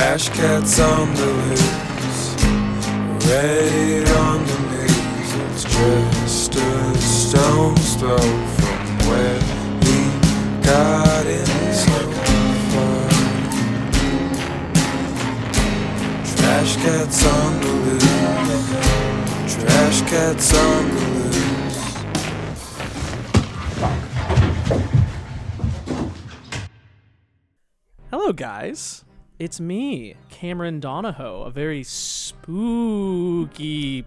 [0.00, 2.34] Trash cats on the loose,
[3.28, 5.30] ready on the news.
[5.44, 6.58] It's just a
[6.96, 9.40] stone's throw from where
[9.84, 9.98] he
[10.64, 12.00] got in so
[12.72, 13.10] far.
[16.34, 21.80] Trash cats on the loose, trash cats on the loose.
[28.10, 29.04] Hello, guys.
[29.40, 32.42] It's me, Cameron Donahoe, a very spooky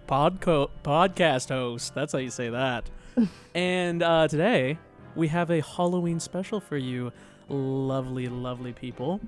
[0.08, 1.96] podco- podcast host.
[1.96, 2.88] That's how you say that.
[3.56, 4.78] and uh, today
[5.16, 7.12] we have a Halloween special for you,
[7.50, 9.20] lovely, lovely people.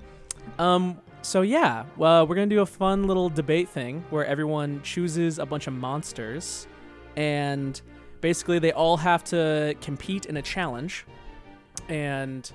[0.60, 5.40] Um, so yeah, well, we're gonna do a fun little debate thing where everyone chooses
[5.40, 6.68] a bunch of monsters,
[7.16, 7.82] and
[8.20, 11.04] basically they all have to compete in a challenge,
[11.88, 12.52] and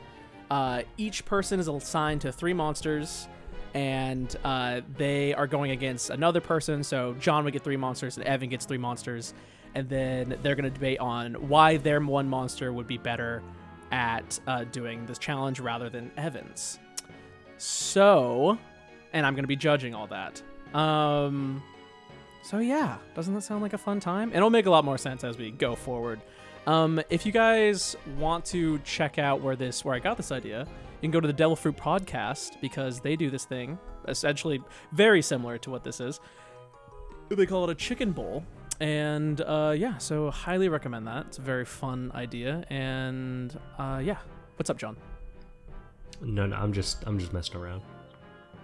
[0.49, 3.27] uh, each person is assigned to three monsters,
[3.73, 6.83] and uh, they are going against another person.
[6.83, 9.33] So John would get three monsters, and Evan gets three monsters,
[9.75, 13.41] and then they're going to debate on why their one monster would be better
[13.91, 16.79] at uh, doing this challenge rather than Evan's.
[17.57, 18.57] So,
[19.13, 20.41] and I'm going to be judging all that.
[20.75, 21.61] Um,
[22.43, 24.29] so yeah, doesn't that sound like a fun time?
[24.29, 26.21] And it'll make a lot more sense as we go forward.
[26.67, 30.67] Um, if you guys want to check out where this where I got this idea,
[31.01, 35.21] you can go to the Devil Fruit podcast because they do this thing essentially very
[35.21, 36.19] similar to what this is.
[37.29, 38.43] They call it a chicken bowl.
[38.79, 41.27] And uh, yeah, so highly recommend that.
[41.27, 42.63] It's a very fun idea.
[42.69, 44.17] And uh, yeah,
[44.57, 44.97] what's up, John?
[46.21, 47.81] No, no, I'm just I'm just messing around.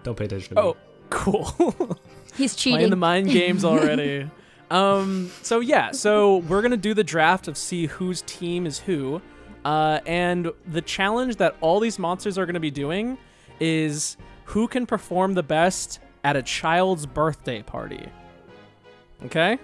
[0.04, 0.68] Don't pay attention to me.
[0.68, 0.78] Oh, me.
[1.10, 1.44] cool.
[2.36, 2.90] He's Playing cheating.
[2.90, 4.30] the mind games already.
[4.70, 9.20] um, so yeah, so we're gonna do the draft of see whose team is who,
[9.64, 13.18] uh, and the challenge that all these monsters are gonna be doing
[13.60, 18.08] is who can perform the best at a child's birthday party.
[19.24, 19.58] Okay.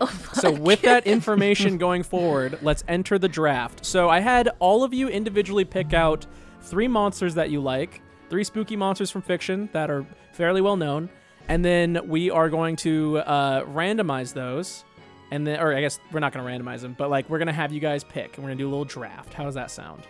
[0.00, 3.84] Oh So with that information going forward, let's enter the draft.
[3.84, 6.26] So I had all of you individually pick out
[6.62, 8.00] three monsters that you like,
[8.30, 11.10] three spooky monsters from fiction that are fairly well known,
[11.48, 14.84] and then we are going to uh, randomize those.
[15.32, 17.46] And then, or I guess we're not going to randomize them, but like we're going
[17.46, 19.32] to have you guys pick, and we're going to do a little draft.
[19.32, 20.02] How does that sound?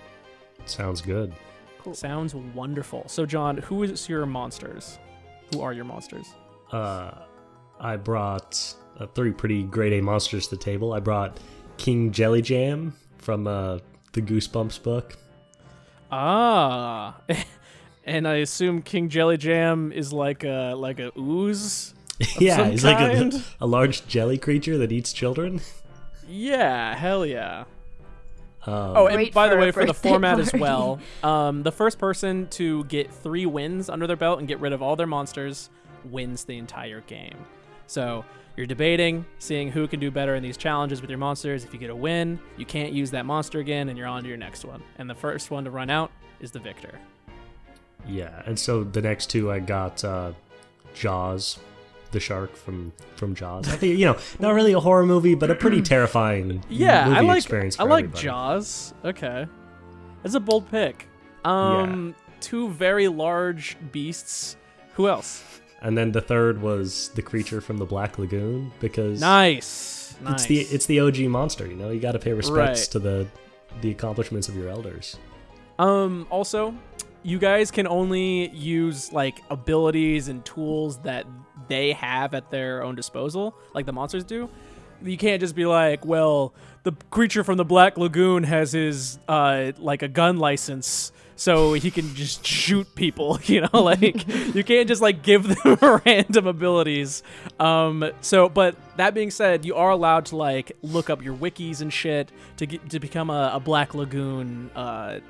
[0.64, 1.32] Sounds good.
[1.78, 1.94] Cool.
[1.94, 3.04] Sounds wonderful.
[3.06, 4.98] So John, who is your monsters?
[5.52, 6.26] Who are your monsters?
[6.72, 7.12] Uh,
[7.78, 10.92] I brought uh, three pretty grade A monsters to the table.
[10.92, 11.38] I brought
[11.76, 13.78] King Jelly Jam from uh,
[14.14, 15.16] the Goosebumps book.
[16.10, 17.20] Ah,
[18.04, 21.94] and I assume King Jelly Jam is like a like a ooze.
[22.38, 25.60] Yeah, some he's like a, a large jelly creature that eats children.
[26.28, 27.64] Yeah, hell yeah.
[28.64, 31.72] Um, Oh, and Great by the way, for the birthday format as well, um, the
[31.72, 35.06] first person to get three wins under their belt and get rid of all their
[35.06, 35.68] monsters
[36.04, 37.36] wins the entire game.
[37.88, 38.24] So
[38.56, 41.64] you're debating, seeing who can do better in these challenges with your monsters.
[41.64, 44.28] If you get a win, you can't use that monster again, and you're on to
[44.28, 44.82] your next one.
[44.98, 46.98] And the first one to run out is the victor.
[48.06, 50.32] yeah, and so the next two I got uh,
[50.94, 51.58] Jaws,
[52.12, 53.68] the shark from from Jaws.
[53.68, 57.16] I think you know, not really a horror movie, but a pretty terrifying Yeah, movie
[57.16, 57.78] I like experience.
[57.80, 58.22] I like everybody.
[58.24, 58.94] Jaws.
[59.04, 59.46] Okay,
[60.22, 61.08] that's a bold pick.
[61.44, 64.56] Um, two very large beasts.
[64.94, 65.42] Who else?
[65.80, 70.14] And then the third was the creature from the Black Lagoon because Nice.
[70.28, 71.66] it's the it's the OG monster.
[71.66, 72.90] You know, you got to pay respects Right.
[72.92, 73.26] to the
[73.80, 75.16] the accomplishments of your elders.
[75.78, 76.74] Um, also,
[77.24, 81.26] you guys can only use like abilities and tools that
[81.68, 84.48] they have at their own disposal, like the monsters do.
[85.02, 89.72] You can't just be like, well, the creature from the Black Lagoon has his uh
[89.78, 94.88] like a gun license, so he can just shoot people, you know, like you can't
[94.88, 97.22] just like give them random abilities.
[97.58, 101.80] Um so but that being said, you are allowed to like look up your wikis
[101.80, 105.20] and shit to get, to become a, a Black Lagoon uh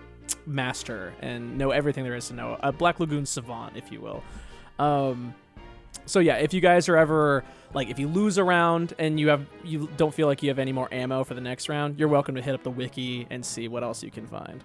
[0.47, 2.59] master and know everything there is to know.
[2.63, 4.23] A Black Lagoon savant, if you will.
[4.79, 5.35] Um,
[6.07, 7.45] so yeah, if you guys are ever
[7.75, 10.59] like if you lose a round and you have you don't feel like you have
[10.59, 13.45] any more ammo for the next round, you're welcome to hit up the wiki and
[13.45, 14.63] see what else you can find.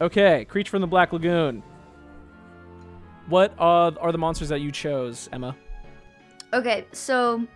[0.00, 1.62] Okay, creature from the Black Lagoon.
[3.28, 5.54] What uh, are the monsters that you chose, Emma?
[6.52, 7.46] Okay, so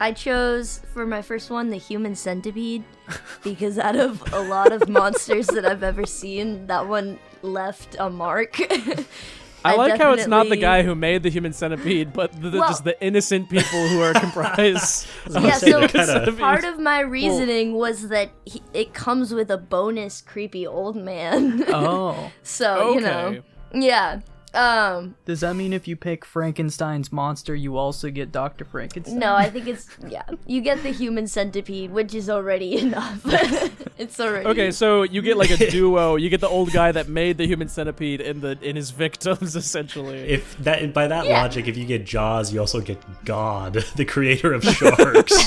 [0.00, 2.84] I chose for my first one the human centipede
[3.44, 8.10] because out of a lot of monsters that I've ever seen, that one left a
[8.10, 8.58] mark.
[9.64, 12.58] I, like how it's not the guy who made the human centipede, but the, the-
[12.58, 15.06] Well- just the innocent people who are comprised.
[15.26, 19.58] of Yeah, so kinda- part of my reasoning was that he, it comes with a
[19.58, 21.64] bonus creepy old man.
[21.68, 23.42] oh, so, you know.
[23.74, 24.20] Yeah.
[24.54, 28.64] Um, Does that mean if you pick Frankenstein's monster, you also get Dr.
[28.66, 29.18] Frankenstein?
[29.18, 30.22] no, I think it's yeah.
[30.46, 33.22] You get the human centipede, which is already enough.
[33.98, 36.16] it's already Okay, so you get like a duo.
[36.16, 39.56] You get the old guy that made the human centipede and the in his victims
[39.56, 40.18] essentially.
[40.18, 41.40] If that by that Yeah.
[41.42, 45.46] logic, if you get Jaws, you also get God, the creator of sharks.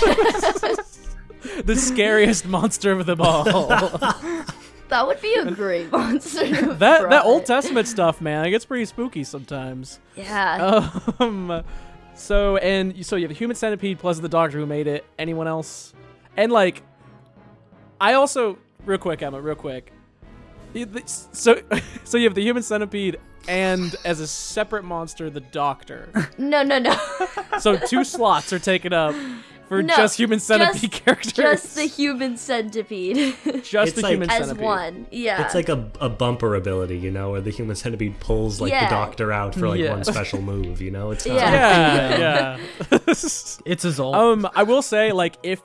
[1.64, 3.46] the scariest monster of them all.
[4.96, 6.46] That would be a great monster.
[6.76, 7.46] that that Old.
[7.46, 10.00] Testament stuff, man, it gets pretty spooky sometimes.
[10.16, 10.90] Yeah.
[11.20, 11.64] Um,
[12.16, 15.06] so and you- so you have the human centipede plus the doctor who made it.
[15.20, 15.94] Anyone else?
[16.38, 16.82] And like,
[18.00, 19.92] I also real quick, Emma, real quick.
[21.32, 21.62] So
[22.06, 26.10] so you have the human centipede and as a separate monster, the doctor.
[26.38, 26.98] no, no, no.
[27.60, 29.14] So two slots are taken up
[29.68, 31.34] for No, just human centipede just- characters.
[31.34, 35.08] Just the human centipede just It's the like- human as one.
[35.12, 35.44] Yeah.
[35.46, 38.86] It's like a, a bumper ability, you know, where the human centipede pulls like Yeah.
[38.86, 39.92] the doctor out for like Yeah.
[39.92, 41.12] one special move, you know?
[41.12, 42.18] It's not Yeah.
[42.18, 42.58] Yeah,
[42.92, 42.98] yeah.
[43.08, 44.16] It's his old.
[44.16, 45.62] Um, I will say, like, if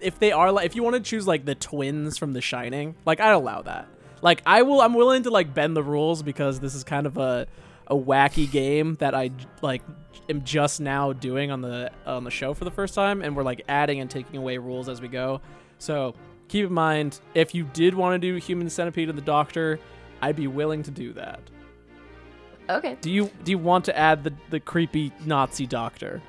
[0.00, 2.94] if they are like, if you want to choose like the twins from The Shining,
[3.04, 3.88] like, I'd allow that.
[4.20, 4.80] Like, I will.
[4.80, 7.46] I'm willing to like bend the rules because this is kind of a
[7.88, 9.30] a wacky game that I
[9.62, 9.82] like
[10.28, 13.42] am just now doing on the on the show for the first time, and we're
[13.42, 15.40] like adding and taking away rules as we go.
[15.78, 16.14] So
[16.48, 19.78] keep in mind, if you did want to do Human Centipede and the Doctor,
[20.20, 21.40] I'd be willing to do that.
[22.70, 22.96] okay.
[23.00, 26.22] Do you do you want to add the the creepy Nazi Doctor?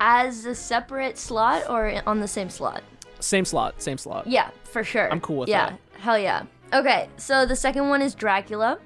[0.00, 2.82] As a separate slot or on the same slot?
[3.18, 4.28] Same slot, same slot.
[4.28, 5.10] Yeah, for sure.
[5.10, 5.80] I'm cool with yeah, that.
[5.96, 6.42] Yeah, hell yeah.
[6.72, 8.78] Okay, so the second one is Dracula.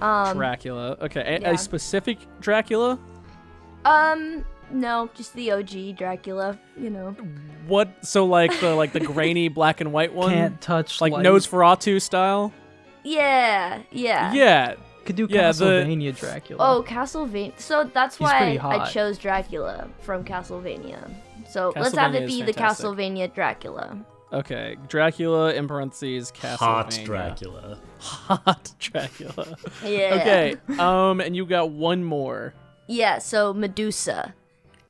[0.00, 0.96] Um, Dracula.
[1.02, 1.50] Okay, a, yeah.
[1.52, 2.98] a specific Dracula.
[3.84, 6.58] Um, no, just the OG Dracula.
[6.78, 7.10] You know.
[7.66, 8.04] What?
[8.06, 11.24] So like the like the grainy black and white one, Can't touch like light.
[11.24, 12.52] Nosferatu style.
[13.02, 14.32] Yeah, yeah.
[14.32, 14.74] Yeah.
[15.06, 16.76] Could do Yeah, the- Castlevania Dracula.
[16.76, 17.58] Oh, Castlevania.
[17.58, 21.10] So that's He's why pretty I chose Dracula from Castlevania.
[21.48, 22.86] So let's have it it is be the fantastic.
[22.86, 23.96] Castlevania Dracula.
[24.32, 26.56] Okay, Dracula in parentheses Castlevania.
[26.58, 27.78] hot Dracula.
[27.98, 29.56] Hot Dracula.
[29.84, 30.18] Yeah.
[30.20, 30.56] Okay.
[30.78, 32.54] Um, and you got one more.
[32.90, 33.18] Yeah.
[33.18, 34.34] So Medusa.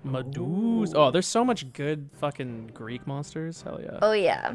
[0.03, 0.97] Medusa.
[0.97, 3.63] Oh, there's so much good fucking Greek monsters.
[3.63, 3.99] Hell yeah.
[4.01, 4.55] Oh yeah.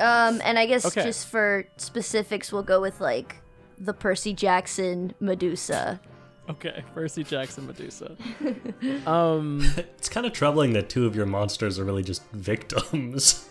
[0.00, 1.02] Um, and I guess Okay.
[1.04, 3.36] just for specifics, we'll go with like
[3.78, 6.00] the Percy Jackson Medusa.
[6.48, 8.16] Okay, Percy Jackson Medusa.
[9.06, 13.48] um, It's kind of troubling that two of your monsters are really just victims.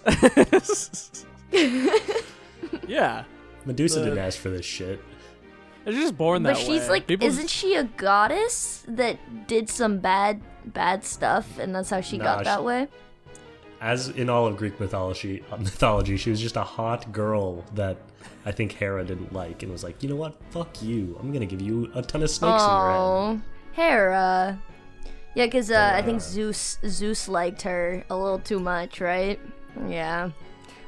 [2.87, 3.23] yeah,
[3.65, 4.99] Medusa The- didn't ask for this shit.
[5.83, 6.89] They're just born that But she's way.
[6.89, 12.01] like, People- isn't she a goddess that did some bad, bad stuff, and that's how
[12.01, 12.87] she Nah, got that she- way?
[13.81, 17.97] As in all of Greek mythology, uh, mythology, she was just a hot girl that
[18.45, 20.35] I think Hera didn't like and was like, you know what?
[20.51, 21.17] Fuck you.
[21.19, 22.97] I'm gonna give you a ton of snakes in your head.
[22.99, 23.41] Oh,
[23.73, 24.59] Hera.
[25.35, 29.39] Yeah, because uh, I think Zeus Zeus liked her a little too much, right?
[29.87, 30.29] Yeah.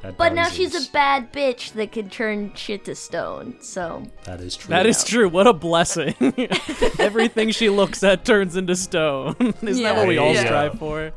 [0.06, 0.88] That But now she's Zeus.
[0.88, 3.56] a bad bitch that can turn shit to stone.
[3.62, 4.70] So That is true.
[4.70, 5.28] That is true.
[5.30, 6.14] What a blessing.
[7.00, 9.36] Everything she looks at turns into stone.
[9.62, 10.46] Isn't that what we all Yeah.
[10.46, 11.12] strive for?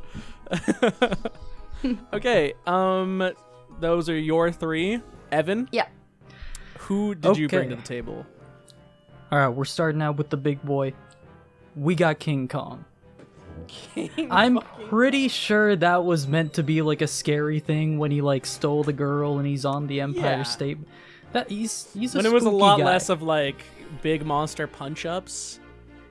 [2.13, 2.55] okay.
[2.67, 3.31] Um
[3.81, 5.01] those are your 3.
[5.31, 5.87] Evan, yeah.
[6.79, 8.25] who did you bring to the table?
[9.31, 10.95] All right, we're starting out with the big boy.
[11.77, 12.87] We got King Kong.
[14.31, 18.47] I'm pretty sure that was meant to be like a scary thing when he like
[18.47, 20.43] stole the girl and he's on the Empire Yeah.
[20.45, 20.79] State.
[21.33, 22.85] That he's he's a when it was a lot guy.
[22.85, 23.63] less of like
[24.03, 25.61] big monster punch ups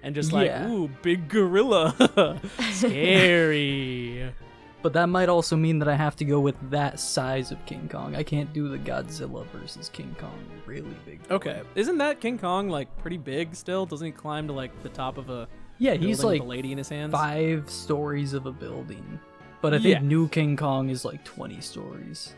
[0.04, 0.70] and just like, Yeah.
[0.70, 2.40] ooh, big gorilla.
[2.72, 4.34] Scary.
[4.84, 7.90] But that might also mean that I have to go with that size of King
[7.92, 8.16] Kong.
[8.16, 10.38] I can't do the Godzilla versus King Kong
[10.68, 11.28] really big.
[11.28, 11.36] boy.
[11.36, 11.62] Okay.
[11.74, 13.88] Isn't that King Kong like pretty big still?
[13.88, 15.48] Doesn't he climb to like the top of a
[15.80, 17.12] Yeah, he's like with a lady in his hands?
[17.12, 19.20] five stories of a building.
[19.62, 20.00] But I think Yeah.
[20.00, 22.34] New King Kong is like 20 stories.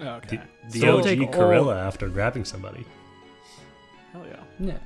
[0.00, 0.40] Oh, okay.
[0.68, 2.84] The, the So OG take all- gorilla after grabbing somebody.
[4.12, 4.42] Hell yeah.
[4.58, 4.78] Yeah.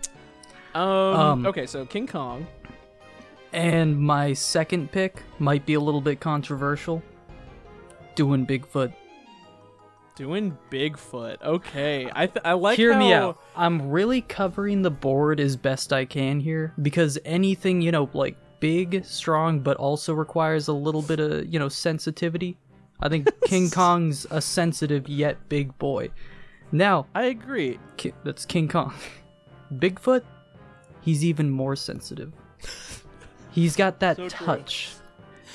[0.74, 0.84] Um,
[1.20, 2.46] Um, okay, so King Kong.
[3.52, 7.02] And my second pick might be a little bit controversial.
[8.16, 8.92] Doing Bigfoot.
[10.16, 11.42] Doing Bigfoot.
[11.42, 12.08] Okay.
[12.14, 13.42] I th- I like Hear me how- out.
[13.56, 18.36] I'm really covering the board as best I can here because anything, you know, like
[18.60, 22.56] big, strong, but also requires a little bit of, you know, sensitivity.
[23.00, 26.10] I think King Kong's a sensitive yet big boy.
[26.70, 27.78] Now, I agree.
[27.96, 28.94] Ki- that's King Kong.
[29.74, 30.22] Bigfoot,
[31.00, 32.32] he's even more sensitive.
[33.50, 34.46] He's got that So true.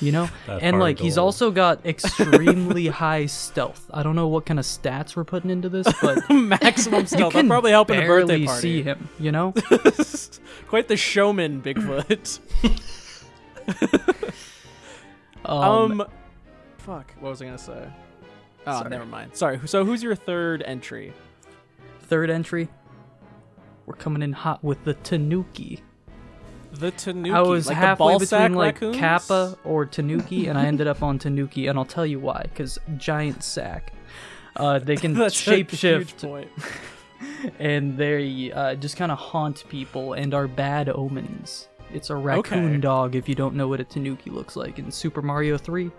[0.02, 3.84] You know, That and like he's also got extremely high stealth.
[3.92, 7.32] I don't know what kind of stats we're putting into this, but Maximum you stealth.
[7.32, 8.60] can That'll probably help in a birthday barely party.
[8.62, 9.08] see him.
[9.18, 9.52] You know,
[10.68, 12.38] Quite the showman, Bigfoot.
[15.44, 16.06] um, Um,
[16.78, 17.12] fuck.
[17.20, 17.88] What was I gonna say?
[18.66, 18.90] Oh, Sorry.
[18.90, 19.36] never mind.
[19.36, 19.60] Sorry.
[19.66, 21.12] So who's your third entry?
[22.02, 22.68] third entry.
[23.86, 25.80] We're coming in hot with the Tanuki.
[26.72, 27.34] The Tanuki.
[27.34, 28.96] I was like halfway between like raccoons?
[28.96, 32.42] Kappa or Tanuki, and I ended up on Tanuki, and I'll tell you why.
[32.42, 33.92] Because giant sack.
[34.56, 36.46] Uh, they can That's a huge shapeshift
[37.58, 41.68] and they uh, just kind of haunt people and are bad omens.
[41.92, 42.76] It's a raccoon Okay.
[42.78, 44.78] dog if you don't know what a Tanuki looks like.
[44.78, 45.90] In Super Mario 3,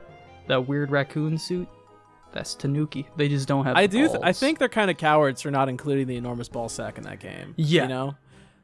[0.47, 1.67] that weird raccoon suit,
[2.31, 3.07] that's Tanuki.
[3.17, 4.07] They just don't have I do.
[4.07, 7.03] Th- I think they're kind of cowards for not including the enormous ball sack in
[7.03, 7.53] that game.
[7.57, 7.83] Yeah.
[7.83, 8.15] You know.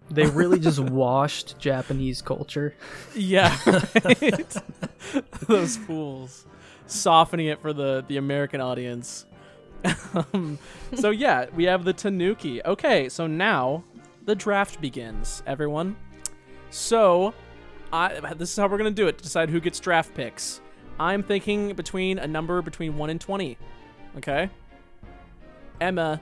[0.10, 2.76] They really just washed Japanese culture.
[3.16, 3.56] Yeah.
[4.04, 4.56] Right.
[5.48, 6.46] Those fools,
[6.86, 9.26] softening it for the the American audience.
[10.34, 10.58] um,
[10.96, 12.64] so yeah, we have the Tanuki.
[12.64, 13.84] Okay, so now
[14.26, 15.96] the draft begins, everyone.
[16.70, 17.34] So,
[17.94, 20.60] I this is how we're gonna do it to decide who gets draft picks.
[21.00, 23.58] I'm thinking between a number between one and twenty.
[24.18, 24.50] Okay.
[25.80, 26.20] Emma,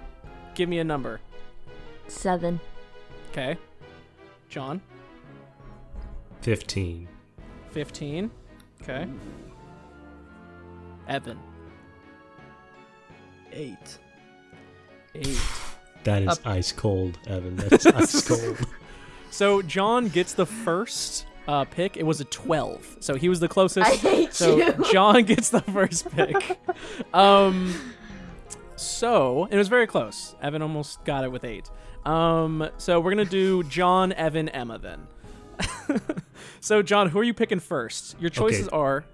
[0.53, 1.21] give me a number.
[2.07, 2.59] Seven.
[3.31, 3.57] Okay.
[4.55, 4.79] John,
[6.43, 7.09] 15.
[7.71, 8.31] fifteen.
[8.81, 9.05] Okay.
[11.09, 11.37] Evan,
[13.51, 13.97] Eight.
[15.13, 15.37] eight.
[16.05, 16.47] That is Up.
[16.47, 17.57] ice cold, Evan.
[17.57, 18.65] That's ice cold.
[19.29, 21.97] So John gets the first uh, pick.
[21.97, 22.99] It was a 12.
[23.01, 23.85] So he was the closest.
[23.91, 24.73] I hate so you.
[24.89, 26.57] John gets the first pick.
[27.13, 27.75] um
[28.77, 30.33] so it was very close.
[30.41, 31.69] Evan almost got it with 8.
[32.05, 35.07] Um so we're going to do John, Evan, Emma then.
[36.59, 38.15] so John, who are you picking first?
[38.19, 39.05] Your choices are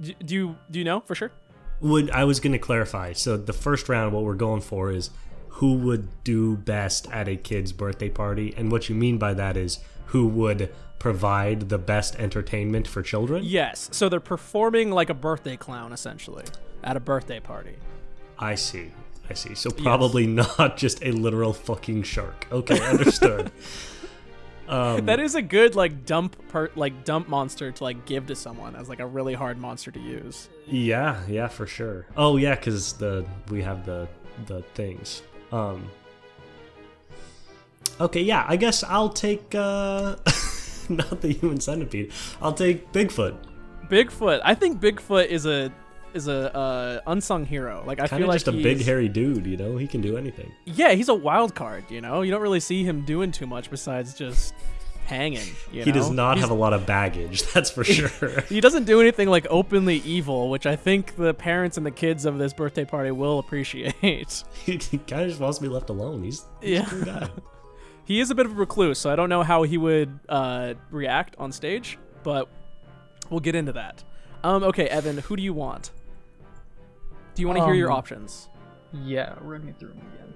[0.00, 1.32] d- do you do you know for sure?
[1.80, 3.12] Would I was going to clarify.
[3.12, 5.10] So the first round, what we're going for is
[5.48, 9.56] who would do best at a kid's birthday party, and what you mean by that
[9.56, 13.42] is who would provide the best entertainment for children.
[13.44, 13.88] Yes.
[13.92, 16.44] So they're performing like a birthday clown essentially
[16.84, 17.74] at a birthday party.
[18.38, 18.92] I see.
[19.34, 22.46] So probably not just a literal fucking shark.
[22.50, 23.50] Okay, understood.
[24.68, 28.34] um, That is a good like dump part, like dump monster to like give to
[28.34, 30.48] someone as like a really hard monster to use.
[30.66, 32.06] Yeah, yeah, for sure.
[32.16, 34.08] Oh yeah, because the we have the
[34.46, 35.22] the things.
[35.50, 35.90] Um.
[38.00, 40.16] Okay, yeah, I guess I'll take uh,
[40.88, 42.10] not the human centipede.
[42.40, 43.36] I'll take Bigfoot.
[43.88, 44.40] Bigfoot.
[44.42, 45.70] I think Bigfoot is a
[46.14, 47.82] is a uh, unsung hero.
[47.86, 49.76] Like I Kind feel like just a big hairy dude, you know.
[49.76, 50.52] He can do anything.
[50.64, 51.84] Yeah, he's a wild card.
[51.90, 54.54] You know, you don't really see him doing too much besides just
[55.06, 55.46] hanging.
[55.72, 58.40] You He does not He's- have a lot of baggage, that's for sure.
[58.48, 62.24] He doesn't do anything like openly evil, which I think the parents and the kids
[62.24, 63.94] of this birthday party will appreciate.
[64.64, 66.22] he kind of just wants to be left alone.
[66.22, 66.82] He's, he's Yeah.
[66.82, 67.28] a cool guy.
[68.04, 70.74] He is a bit of a recluse, so I don't know how he would uh,
[70.90, 72.48] react on stage, but
[73.30, 74.02] we'll get into that.
[74.42, 75.92] Um, okay, Evan, who do you want?
[77.34, 78.48] Do you want to hear your Um, options?
[78.92, 80.34] Yeah, run me through them again.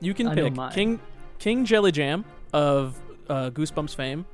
[0.00, 0.54] You can I pick.
[0.72, 1.00] King
[1.38, 4.26] King Jelly Jam of uh, Goosebumps fame.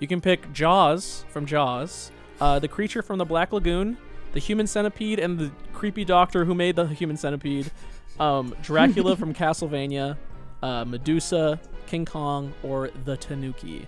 [0.00, 2.10] You can pick Jaws from Jaws,
[2.40, 3.96] uh, the creature from the Black Lagoon,
[4.32, 7.70] the human centipede, and the creepy doctor who made the human centipede,
[8.18, 10.16] um, Dracula from Castlevania,
[10.62, 13.86] uh, Medusa, King Kong, or the Tanuki.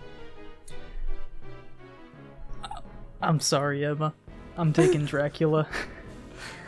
[3.20, 4.14] I'm sorry, Emma.
[4.56, 5.66] I'm taking Dracula.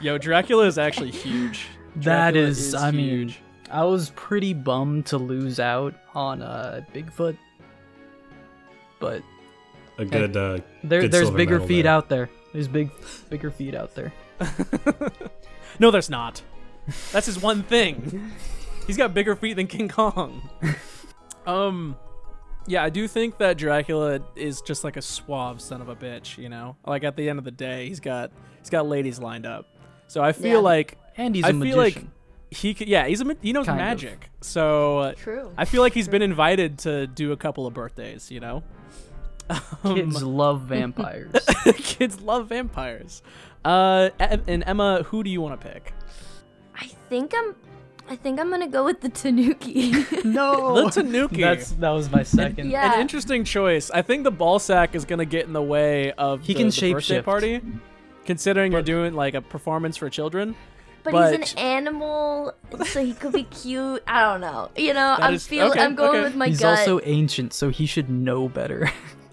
[0.00, 1.66] Yo, Dracula is actually huge.
[1.96, 3.40] That Dracula is, I mean, huge.
[3.70, 7.36] I was pretty bummed to lose out on uh, Bigfoot,
[9.00, 9.22] but
[9.98, 11.92] A good, uh, there, good there's bigger feet there.
[11.92, 12.30] out there.
[12.52, 12.90] There's big,
[13.28, 14.12] bigger feet out there.
[15.78, 16.42] No, there's not.
[17.12, 18.32] That's his one thing.
[18.86, 20.48] He's got bigger feet than King Kong.
[21.46, 21.96] um,
[22.66, 26.38] yeah, I do think that Dracula is just like a suave son of a bitch.
[26.38, 28.30] You know, like at the end of the day, he's got
[28.60, 29.66] he's got ladies lined up.
[30.08, 30.58] So I feel Yeah.
[30.58, 32.12] like And he's a I feel like magician.
[32.50, 33.86] he could, yeah, he's a ma- he knows Kind of.
[33.86, 34.30] magic.
[34.40, 35.52] So uh, True.
[35.56, 38.30] I feel like he's been invited to do a couple of birthdays.
[38.30, 38.62] You know,
[39.84, 41.32] Kids love vampires.
[41.76, 43.22] kids love vampires.
[43.64, 45.92] Uh, and Emma, who do you want to pick?
[46.74, 47.54] I think I'm.
[48.08, 49.90] I think I'm gonna go with the Tanuki.
[50.24, 51.40] no, The Tanuki.
[51.42, 52.70] That's that was my second.
[52.70, 52.94] Yeah.
[52.94, 53.90] An interesting choice.
[53.90, 56.68] I think the ball sack is gonna get in the way of He the, can
[56.70, 57.24] the birthday shapeshift.
[57.24, 57.60] party,
[58.24, 60.54] considering you're doing like a performance for children.
[61.02, 62.52] but, But- he's an animal,
[62.84, 64.02] so he could be cute.
[64.06, 64.70] I don't know.
[64.76, 65.66] You know, I'm is- feel.
[65.70, 66.22] okay, I'm going okay.
[66.22, 66.78] with my he's gut.
[66.78, 68.88] also ancient, so he should know better.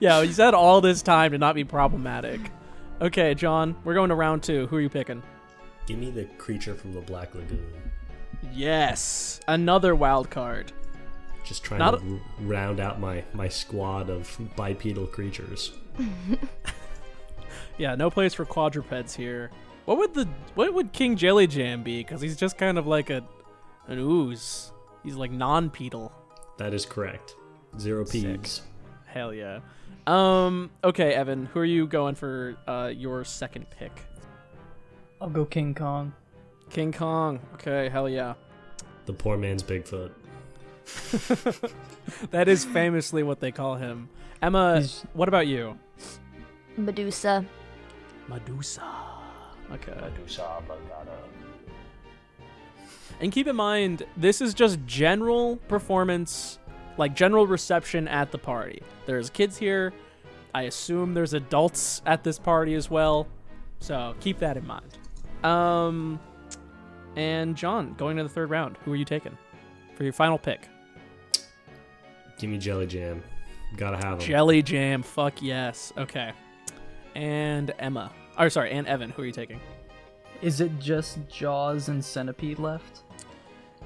[0.00, 2.40] yeah, he's had all this time to not be problematic.
[3.00, 4.66] Okay, John, we're going to round two.
[4.66, 5.22] Who are you picking?
[5.88, 7.72] Give me the creature from the Black Lagoon.
[8.52, 10.70] Yes, another wild card.
[11.44, 15.72] Just trying Not to r- round out my, my squad of bipedal creatures.
[17.78, 19.50] Yeah, no place for quadrupeds here.
[19.84, 22.02] What would the what would King Jelly Jam be?
[22.02, 23.24] Because he's just kind of like a
[23.86, 24.72] an ooze.
[25.04, 26.12] He's like non-pedal.
[26.58, 27.36] That is correct.
[27.78, 28.48] Zero Sick.
[29.06, 29.60] Hell yeah.
[30.06, 30.70] Um.
[30.82, 33.92] Okay, Evan, who are you going for uh, your second pick?
[35.20, 36.12] I'll go King Kong.
[36.70, 37.40] King Kong.
[37.54, 38.34] Okay, hell yeah.
[39.06, 40.10] The poor man's Bigfoot.
[42.30, 44.08] That is famously what they call him.
[44.40, 45.78] Emma, He's- what about you?
[46.76, 47.44] Medusa.
[48.28, 48.82] Medusa.
[49.70, 49.92] Okay.
[50.00, 51.12] Medusa, Bagada.
[53.20, 56.58] And keep in mind, this is just general performance,
[56.96, 58.80] like general reception at the party.
[59.06, 59.92] There's kids here.
[60.54, 63.26] I assume there's adults at this party as well.
[63.80, 64.96] So keep that in mind.
[65.44, 66.18] Um,
[67.16, 69.36] and John, going to the third round, who are you taking
[69.96, 70.68] for your final pick?
[72.38, 73.22] Give me Jelly Jam.
[73.76, 74.26] Gotta have him.
[74.26, 75.02] Jelly Jam.
[75.02, 75.92] Fuck yes.
[75.98, 76.32] Okay.
[77.14, 78.10] And Emma.
[78.38, 79.10] Or sorry, and Evan.
[79.10, 79.60] Who are you taking?
[80.40, 83.02] Is it just Jaws and Centipede left?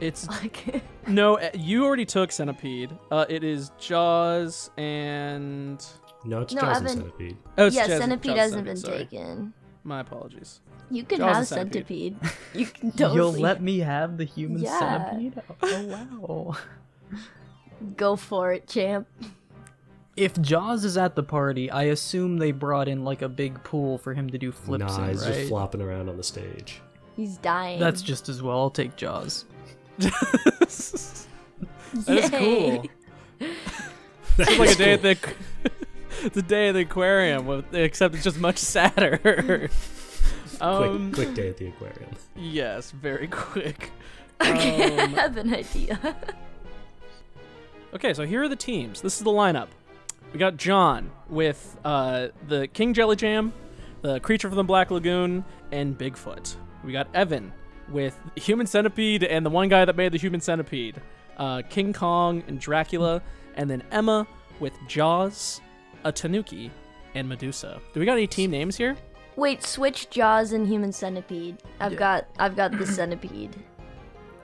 [0.01, 1.37] It's Like, no.
[1.37, 2.91] eh, You already took Centipede.
[3.11, 5.85] Uh, it is Jaws and
[6.25, 7.37] no, it's No, Jaws and Centipede.
[7.57, 8.99] oh, it's yeah, Jaws- centipede Jaws hasn't been sorry.
[8.99, 9.55] taken.
[9.85, 10.61] My apologies.
[10.91, 12.17] You can Jaws and have centipede.
[12.21, 12.39] centipede.
[12.55, 14.79] You can totally You'll let me have the human Yeah.
[14.79, 15.43] centipede?
[15.63, 15.67] Oh,
[16.23, 17.19] oh wow.
[17.97, 19.09] go for it, champ.
[20.17, 23.97] If Jaws is at the party, I assume they brought in like a big pool
[23.97, 25.35] for him to do flips nah, in, he's right?
[25.35, 26.83] just flopping around on the stage.
[27.17, 27.81] He's dying.
[27.81, 28.59] That's just as well.
[28.59, 29.47] I'll take Jaws.
[29.99, 30.09] That
[30.61, 32.31] is Yay.
[32.39, 33.49] cool.
[34.39, 35.19] It's like a day at the.
[36.27, 39.69] it's a day at the aquarium, with, except it's just much sadder.
[40.61, 42.11] um, quick, quick day at the aquarium.
[42.37, 43.91] Yes, very quick.
[44.43, 46.17] Okay, I Um, have an idea.
[47.95, 49.01] Okay, so here are the teams.
[49.01, 49.69] This is the lineup.
[50.33, 53.53] We got John with uh, the King Jelly Jam,
[54.01, 56.57] the Creature from the Black Lagoon, and Bigfoot.
[56.83, 57.53] We got Evan
[57.89, 61.01] with Human Centipede and the one guy that made the Human Centipede,
[61.37, 63.23] uh, King Kong and Dracula,
[63.55, 64.27] and then Emma
[64.59, 65.61] with Jaws,
[66.05, 66.71] a Tanuki,
[67.15, 67.81] and Medusa.
[67.93, 68.97] Do we got any team names here?
[69.37, 71.57] Wait, switch Jaws and Human Centipede.
[71.81, 71.99] I've Yeah.
[71.99, 73.57] got, I've got the centipede.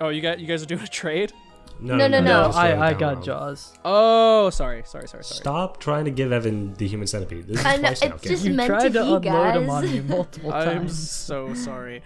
[0.00, 1.32] Oh, you got you guys are doing a trade?
[1.80, 2.20] No, no, no.
[2.20, 3.24] No, just wrote I, I got wrong.
[3.24, 3.72] Jaws.
[3.84, 5.40] Oh, sorry, sorry, sorry, sorry.
[5.40, 7.48] Stop trying to give Evan the human centipede.
[7.48, 8.28] This is I know, twice now, it's kid.
[8.28, 9.68] just- You meant tried to to be, unload him guys.
[9.68, 12.02] on me multiple I'm so sorry.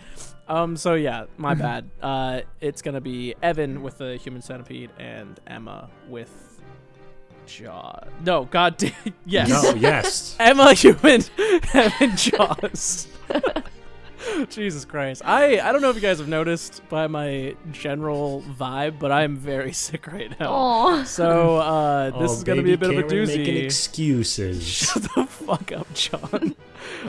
[0.48, 1.90] Um, so yeah, my bad.
[2.00, 6.51] Uh, it's gonna be Evan with the human centipede and Emma with
[7.56, 7.98] Jaw.
[8.24, 8.92] No, god damn.
[9.26, 9.48] Yes.
[9.50, 10.36] No, yes.
[10.40, 11.22] Emma human
[11.72, 13.08] Evan Jaws.
[14.50, 15.22] Jesus Christ.
[15.24, 19.36] I I don't know if you guys have noticed by my general vibe, but I'm
[19.36, 20.52] very sick right now.
[20.52, 21.02] Aw.
[21.04, 23.64] So uh, this Oh, is gonna be a bit baby of a Cameron Making doozy.
[23.64, 24.66] excuses.
[24.66, 26.54] Shut the fuck up, John.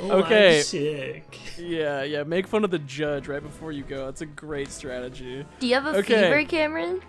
[0.01, 0.58] Oh, Okay.
[0.58, 1.39] I'm sick.
[1.60, 2.23] Yeah, yeah.
[2.23, 4.06] Make fun of the judge right before you go.
[4.06, 5.45] That's a great strategy.
[5.60, 6.23] Do you have a Okay.
[6.23, 6.99] fever, Cameron?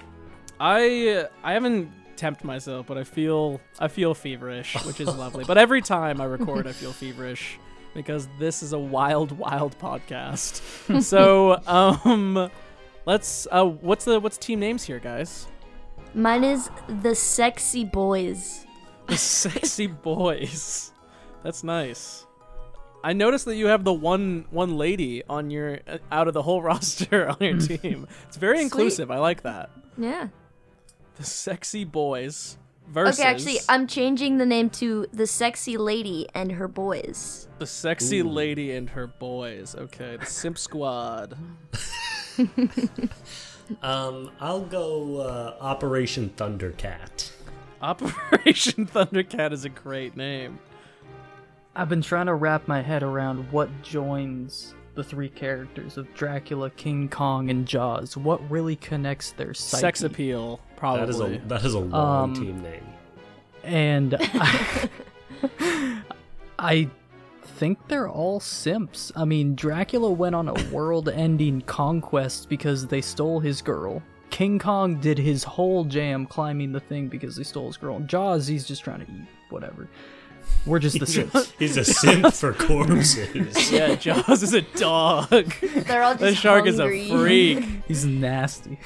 [0.60, 5.44] I I haven't tempted myself, but I feel I feel feverish, which is lovely.
[5.46, 7.58] But every time I record, I feel feverish
[7.94, 11.02] because this is a wild, wild podcast.
[11.02, 12.50] so, um,
[13.06, 13.46] let's.
[13.50, 15.46] Uh, what's the what's team names here, guys?
[16.14, 16.70] Mine is
[17.02, 18.64] the sexy boys.
[19.06, 20.92] The sexy boys.
[21.42, 22.26] That's nice.
[23.02, 26.42] I noticed that you have the one one lady on your uh, out of the
[26.42, 28.06] whole roster on your team.
[28.28, 28.64] It's very Sweet.
[28.64, 29.10] inclusive.
[29.10, 29.70] I like that.
[29.98, 30.28] Yeah.
[31.16, 32.56] The sexy boys
[32.88, 37.48] versus Okay, actually, I'm changing the name to the sexy lady and her boys.
[37.58, 39.74] the sexy lady and her boys.
[39.76, 41.36] Okay, the Simp Squad.
[43.82, 47.30] Um, I'll go uh, Operation Thundercat.
[47.80, 50.58] Operation Thundercat is a great name.
[51.74, 56.70] I've been trying to wrap my head around what joins the three characters of Dracula,
[56.70, 58.16] King Kong, and Jaws.
[58.16, 59.80] What really connects their psyche?
[59.80, 61.04] Sex appeal, probably.
[61.06, 62.86] That is a that is a long Um, team name.
[63.62, 64.88] And I,
[66.58, 66.88] I
[67.42, 69.10] think they're all simps.
[69.16, 74.02] I mean, Dracula went on a world-ending conquest because they stole his girl.
[74.30, 77.96] King Kong did his whole jam climbing the thing because they stole his girl.
[77.96, 79.88] And Jaws, he's just trying to eat whatever.
[80.66, 81.52] We're just the simps.
[81.58, 83.70] He's a simp for corpses.
[83.72, 85.52] yeah, Jaws is a dog.
[85.60, 87.00] They're all just the shark hungry.
[87.02, 87.64] is a freak.
[87.86, 88.78] He's nasty.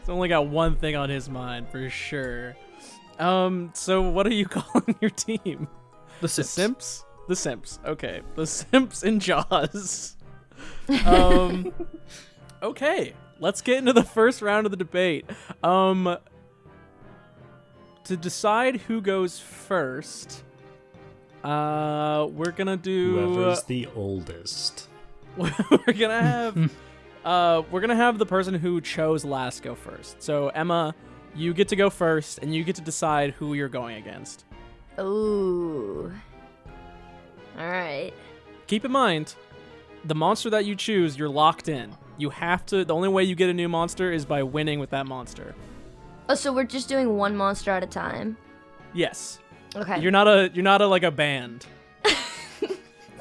[0.00, 2.56] He's only got one thing on his mind for sure.
[3.18, 5.68] Um, so what are you calling your team?
[6.20, 6.48] The The Simps.
[6.48, 7.04] Simps.
[7.28, 7.78] The Simps.
[7.84, 8.20] Okay.
[8.36, 10.16] The Simps and Jaws.
[11.04, 11.72] Um.
[12.62, 13.14] okay.
[13.40, 15.28] Let's get into the first round of the debate.
[15.62, 16.16] Um.
[18.04, 20.44] To decide who goes first,
[21.46, 23.18] uh, we're gonna do.
[23.18, 24.88] Whoever's the oldest.
[25.36, 26.70] we're gonna have
[27.26, 30.94] uh we're gonna have the person who chose last go first so emma
[31.34, 34.46] you get to go first and you get to decide who you're going against
[34.98, 36.10] Ooh.
[37.58, 38.12] All right.
[38.66, 39.34] keep in mind
[40.06, 43.34] the monster that you choose you're locked in you have to the only way you
[43.34, 45.54] get a new monster is by winning with that monster
[46.30, 48.38] Oh, so we're just doing one monster at a time.
[48.94, 49.38] yes
[49.74, 50.00] Okay.
[50.00, 51.66] you're not a you're not a like a band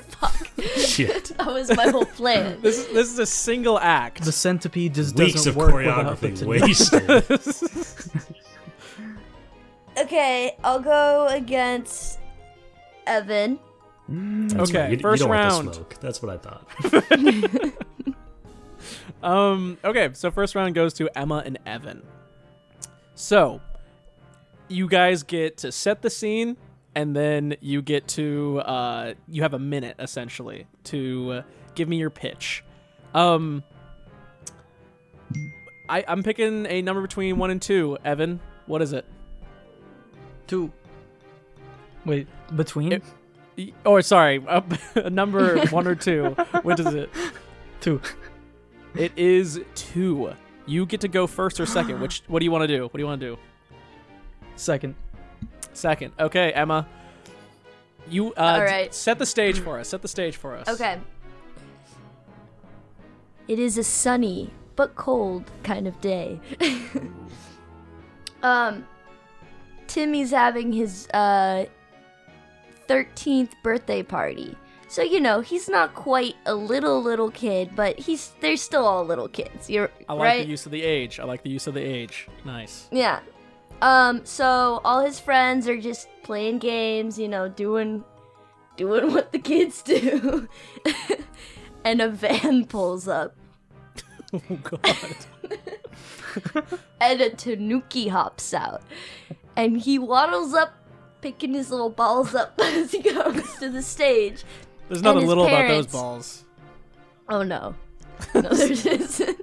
[0.08, 0.48] Fuck.
[0.78, 1.34] Shit.
[1.38, 2.60] that was my whole plan.
[2.62, 6.20] this is this is a single act The centipede just Weeks doesn't of work without
[6.22, 8.06] the choreography tanuki.
[8.06, 8.24] wasted.
[9.98, 12.20] okay, I'll go against
[13.06, 13.60] Evan.
[14.08, 14.92] That's Okay, right.
[14.92, 15.66] You, first you don't round.
[15.66, 15.96] Want to smoke.
[16.00, 17.74] That's what I thought.
[19.24, 19.78] Um.
[19.84, 20.10] Okay.
[20.14, 22.04] So first round goes to Emma and Evan.
[23.16, 23.62] So,
[24.68, 26.58] you guys get to set the scene,
[26.96, 31.42] and then you get to uh, you have a minute essentially to uh,
[31.76, 32.64] give me your pitch.
[33.14, 33.64] Um.
[35.88, 37.98] I, I'm picking a number between one and two.
[38.04, 39.06] Evan, what is it?
[40.48, 40.72] Two.
[42.06, 43.04] Wait, between It-
[43.58, 44.64] Y- Oh, sorry, a,
[44.96, 46.36] a number one or two.
[46.64, 47.10] What is it?
[47.82, 48.02] two.
[48.96, 50.34] It is two.
[50.66, 52.02] You get to go first or second.
[52.02, 52.24] Which?
[52.28, 52.84] What do you want to do?
[52.84, 53.38] What do you want to do?
[54.56, 54.96] Second.
[55.74, 56.14] Second.
[56.20, 56.88] Okay, Emma.
[58.08, 58.94] You uh, All right.
[58.94, 59.90] set the stage for us.
[59.90, 60.68] Set the stage for us.
[60.68, 61.00] Okay.
[63.48, 66.40] It is a sunny but cold kind of day.
[68.44, 68.86] um
[69.88, 71.66] Timmy's having his uh
[72.88, 74.56] 13th birthday party.
[74.88, 79.04] So you know, he's not quite a little little kid, but he's they're still all
[79.04, 79.70] little kids.
[79.70, 80.44] You're I like right?
[80.44, 81.20] the use of the age.
[81.20, 82.28] I like the use of the age.
[82.46, 82.88] Nice.
[82.92, 83.20] Yeah.
[83.82, 88.04] Um, so all his friends are just playing games, you know, doing
[88.78, 90.48] doing what the kids do.
[91.84, 93.36] and a van pulls up
[94.34, 95.16] Oh God.
[97.00, 98.82] and a tanuki hops out.
[99.56, 100.74] And he waddles up,
[101.22, 104.44] picking his little balls up as he goes to the stage.
[104.90, 106.44] There's nothing little about those balls.
[107.30, 107.76] Oh no.
[108.34, 109.42] No, there isn't.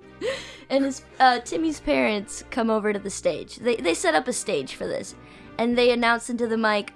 [0.70, 3.56] And his uh, Timmy's parents come over to the stage.
[3.56, 5.14] They they set up a stage for this,
[5.58, 6.92] and they announce into the mic,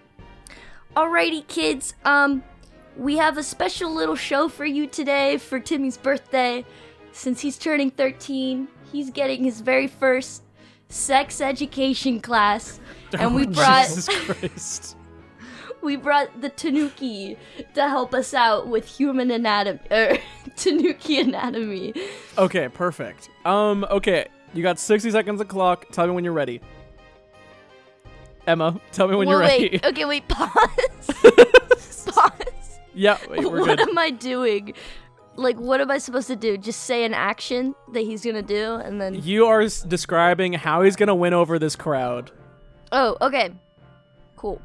[0.96, 1.94] "Alrighty, kids.
[2.05, 2.42] Um,
[2.96, 6.64] we have a special little show for you today for Timmy's birthday.
[7.12, 10.42] Since he's turning 13, he's getting his very first
[10.88, 12.81] sex education class,
[13.18, 14.95] and we Oh, brought Jesus Christ.
[15.87, 17.38] We brought the Tanuki
[17.75, 20.18] to help us out with human anatomy, er,
[20.57, 21.94] Tanuki anatomy."
[22.37, 23.31] Okay, perfect.
[23.46, 24.27] Um, okay.
[24.53, 25.87] You got 60 seconds of clock.
[25.92, 26.61] Tell me when you're ready.
[28.46, 29.70] Emma, tell me when Well, you're ready.
[29.72, 29.85] wait.
[29.85, 30.27] Okay, wait.
[30.29, 32.07] Pause.
[32.14, 32.79] pause.
[32.94, 33.88] yeah, wait, we're what good.
[33.88, 34.72] am I doing?
[35.35, 36.57] Like, what am I supposed to do?
[36.57, 39.14] Just say an action that he's gonna do, and then.
[39.22, 42.31] You are s- describing how he's gonna win over this crowd.
[42.92, 43.51] Oh, okay.
[44.37, 44.62] Cool.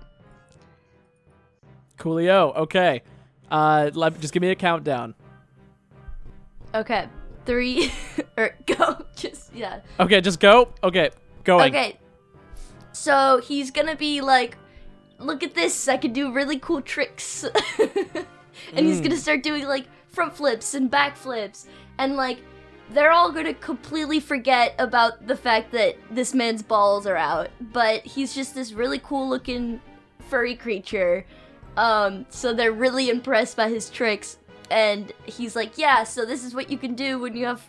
[2.02, 2.56] Coolio.
[2.56, 3.04] Okay.
[3.50, 5.14] Uh, let, just give me a countdown.
[6.74, 7.08] Okay.
[7.46, 7.92] Three.
[8.38, 9.06] or go.
[9.16, 9.82] Just yeah.
[10.00, 10.74] Okay, just go.
[10.84, 11.12] Okay,
[11.44, 11.74] going.
[11.74, 11.98] Okay.
[12.94, 14.58] So he's gonna be like,
[15.20, 17.44] look at this, I can do really cool tricks.
[18.74, 21.68] and he's gonna start doing like front flips and back flips.
[21.98, 22.40] And like,
[22.90, 27.50] they're all gonna completely forget about the fact that this man's balls are out.
[27.60, 29.82] But he's just this really cool looking
[30.30, 31.26] furry creature.
[31.78, 34.38] Um, so they're really impressed by his tricks.
[34.70, 37.62] And he's like, yeah, so this is what you can do when you have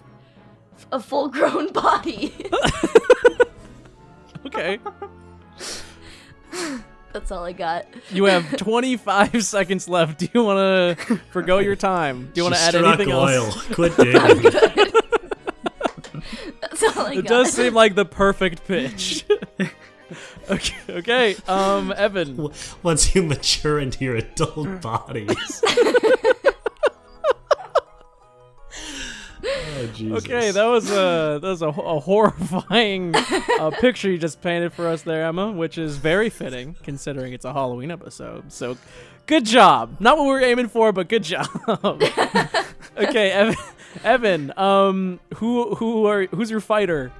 [0.91, 2.35] a full grown body.
[4.45, 4.79] Okay.
[7.13, 7.87] That's all I got.
[8.11, 10.19] You have 25 seconds left.
[10.19, 12.31] Do you want to forgo your time?
[12.35, 13.23] Do you want to add anything oil.
[13.47, 13.67] else?
[13.69, 14.21] Quit digging.
[16.61, 17.29] That's all I It got.
[17.29, 19.25] does seem like the perfect pitch.
[20.51, 21.37] Okay, okay.
[21.49, 22.49] Um, Evan.
[22.83, 25.63] Once you mature into your adult bodies.
[29.45, 30.25] oh, Jesus.
[30.25, 34.89] Okay, that was a that was a, a horrifying uh, picture you just painted for
[34.89, 38.53] us there, Emma, which is very fitting considering it's a Halloween episode.
[38.53, 38.77] So,
[39.27, 39.97] good job.
[40.01, 41.49] Not what we were aiming for, but good job.
[42.97, 43.57] okay, Evan.
[44.05, 47.13] Evan, um, who who are who's your fighter?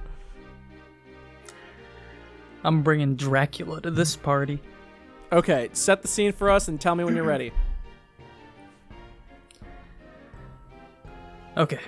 [2.63, 4.59] I'm bringing Dracula to this party.
[5.31, 7.51] Okay, set the scene for us and tell me when you're ready.
[11.57, 11.79] Okay.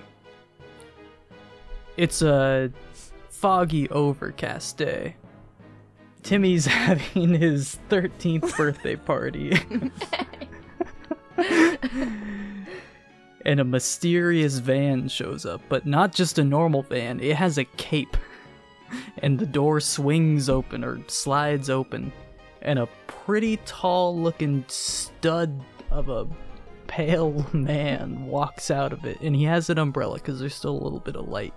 [1.97, 2.71] It's a
[3.29, 5.15] foggy, overcast day.
[6.23, 9.57] Timmy's having his 13th birthday party.
[13.45, 17.65] and a mysterious van shows up, but not just a normal van, it has a
[17.65, 18.17] cape.
[19.25, 22.13] And the door swings open or slides open,
[22.61, 26.27] and a pretty tall looking stud of a
[26.85, 30.83] pale man walks out of it, and he has an umbrella because there's still a
[30.83, 31.55] little bit of light.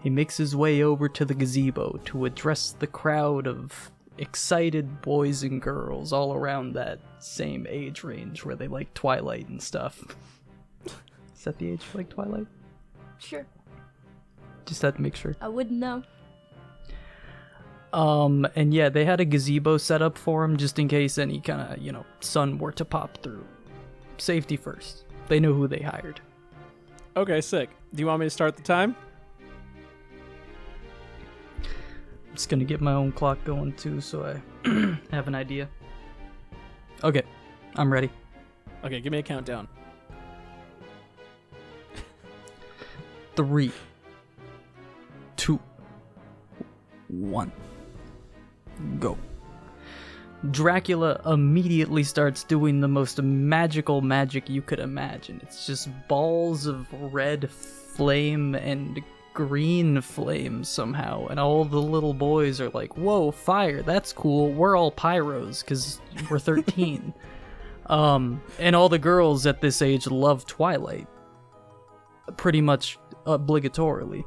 [0.00, 5.44] He makes his way over to the gazebo to address the crowd of excited boys
[5.44, 10.02] and girls all around that same age range where they like Twilight and stuff.
[11.36, 12.48] Is that the age you like Twilight?
[13.18, 13.46] Sure.
[14.64, 15.36] Just had to make sure.
[15.40, 16.02] I wouldn't know.
[17.96, 21.40] Um, and yeah, they had a gazebo set up for him just in case any
[21.40, 23.46] kind of, you know, sun were to pop through.
[24.18, 25.06] Safety first.
[25.28, 26.20] They know who they hired.
[27.16, 27.70] Okay, sick.
[27.94, 28.94] Do you want me to start the time?
[31.64, 34.68] I'm just gonna get my own clock going too so I
[35.10, 35.66] have an idea.
[37.02, 37.22] Okay,
[37.76, 38.10] I'm ready.
[38.84, 39.68] Okay, give me a countdown.
[43.36, 43.72] Three,
[45.36, 45.58] two,
[47.08, 47.52] one,
[48.98, 49.16] go.
[50.50, 55.40] Dracula immediately starts doing the most magical magic you could imagine.
[55.42, 62.60] It's just balls of red flame and green flame somehow, and all the little boys
[62.60, 63.82] are like, "Whoa, fire!
[63.82, 67.12] That's cool." We're all pyros because we're 13.
[67.86, 71.06] um, and all the girls at this age love Twilight,
[72.36, 74.24] pretty much obligatorily.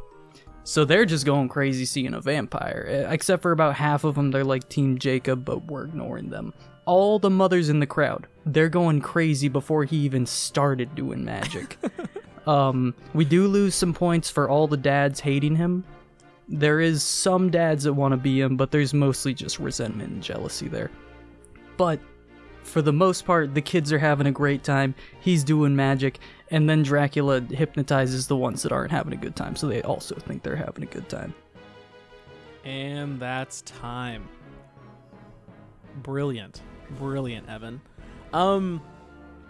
[0.70, 3.08] So they're just going crazy seeing a vampire.
[3.10, 6.54] Except for about half of them, they're like Team Jacob, but we're ignoring them.
[6.86, 11.80] All the mothers in the crowd, they're going crazy before he even started doing magic.
[12.46, 15.86] um, we do lose some points for all the dads hating him.
[16.48, 20.22] There is some dads that want to be him, but there's mostly just resentment and
[20.22, 20.92] jealousy there.
[21.78, 22.00] But
[22.64, 24.96] for the most part, the kids are having a great time.
[25.20, 26.20] He's doing magic,
[26.52, 30.16] and then Dracula hypnotizes the ones that aren't having a good time, so they also
[30.16, 31.34] think they're having a good time.
[32.64, 34.28] And that's time.
[36.04, 36.62] Brilliant.
[36.98, 37.82] Brilliant, Evan.
[38.34, 38.82] Um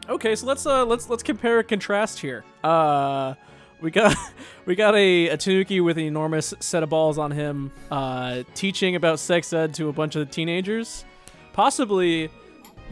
[0.08, 2.44] okay, so let's uh let's let's compare and contrast here.
[2.64, 3.36] Uh
[3.82, 4.16] we got
[4.66, 8.96] we got a, a Tanuki with an enormous set of balls on him, uh teaching
[8.96, 11.06] about sex ed to a bunch of teenagers.
[11.54, 12.30] Possibly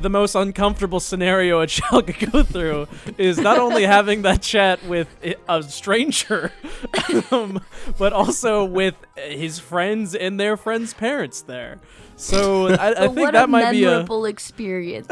[0.01, 4.83] the most uncomfortable scenario a child could go through is not only having that chat
[4.85, 5.07] with
[5.47, 6.51] a stranger,
[7.31, 7.61] um,
[7.97, 11.79] but also with his friends and their friends' parents there.
[12.15, 15.07] So I, I think that might be a memorable experience.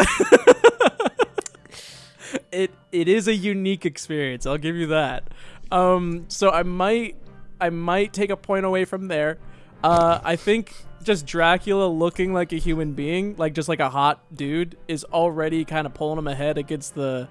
[2.52, 4.46] it it is a unique experience.
[4.46, 5.24] I'll give you that.
[5.72, 7.16] Um, so I might
[7.60, 9.38] I might take a point away from there.
[9.84, 10.74] Uh, I think
[11.06, 15.64] just Dracula looking like a human being, like just like a hot dude, is already
[15.64, 17.28] kind of pulling him ahead against the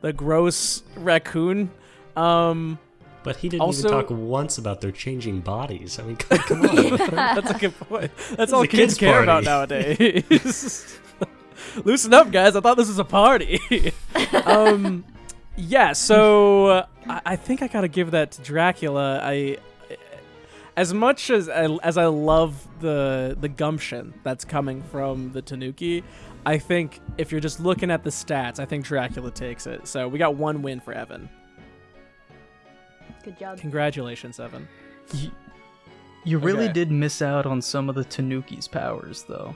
[0.00, 1.70] the gross raccoon.
[2.16, 2.78] Um,
[3.22, 5.98] But he didn't Also- even talk once about their changing bodies.
[5.98, 6.76] I mean, come, on.
[7.34, 8.10] that's a good point.
[8.36, 10.98] That's all kids kid's care about nowadays.
[11.84, 12.56] Loosen up, guys.
[12.56, 13.92] I thought this was a party.
[14.44, 15.04] um,
[15.56, 15.92] yeah.
[15.92, 19.20] So uh, I, I think I gotta give that to Dracula.
[19.22, 19.58] I,
[20.76, 26.04] as much as I, as I love the the gumption that's coming from the Tanuki,
[26.44, 29.86] I think if you're just looking at the stats, I think Dracula takes it.
[29.88, 31.28] So we got one win for Evan.
[33.24, 33.58] Good job.
[33.58, 34.68] Congratulations, Evan.
[35.12, 35.30] You,
[36.24, 36.72] you really Okay.
[36.72, 39.54] did miss out on some of the Tanuki's powers, though.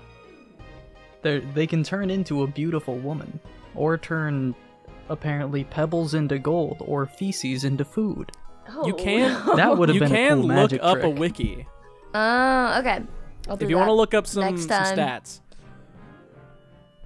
[1.23, 3.39] They they can turn into a beautiful woman,
[3.75, 4.55] or turn
[5.09, 8.33] apparently pebbles into gold, or feces into food.
[8.73, 8.87] Oh.
[8.87, 11.19] You can That would have you been a can cool look magic up a trick.
[11.19, 11.67] wiki
[12.15, 13.03] Uh, okay.
[13.49, 15.41] I'll do if you want to look up some, some stats.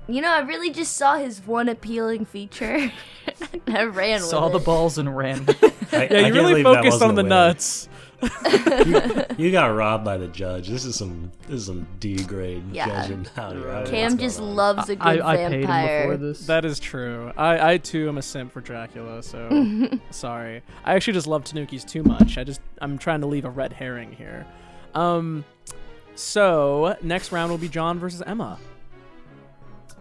[0.06, 2.92] You know, I really just saw his one appealing feature.
[3.68, 4.64] I ran with Saw the it.
[4.64, 5.46] balls and ran.
[5.92, 7.28] I, Yeah, I you really focused on the a win.
[7.30, 7.88] nuts.
[9.38, 10.68] You got robbed by the judge.
[10.68, 12.86] This is some this is some D grade Yeah.
[12.86, 13.70] judging out here.
[13.70, 14.54] I Cam just on.
[14.56, 16.02] loves a good I, I paid him vampire.
[16.02, 16.46] before this.
[16.46, 17.32] That is true.
[17.36, 20.62] I, I too am a simp for Dracula, so sorry.
[20.84, 22.38] I actually just love Tanukis too much.
[22.38, 24.46] I just I'm trying to leave a red herring here.
[24.94, 25.44] Um,
[26.14, 28.58] so next round will be John versus Emma,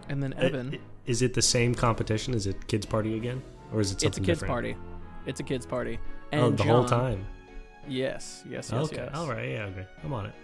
[0.08, 0.74] and then Evan.
[0.74, 0.78] i-
[1.10, 2.34] Is it the same competition?
[2.34, 4.50] Is it kids party again, or is it something it's a kids different?
[4.52, 4.76] party.
[5.26, 5.98] It's a kids party.
[6.32, 7.26] And Oh, the whole time.
[7.86, 9.10] Yes, yes, yes, okay, yes.
[9.14, 10.34] all right, yeah, okay, I'm on it.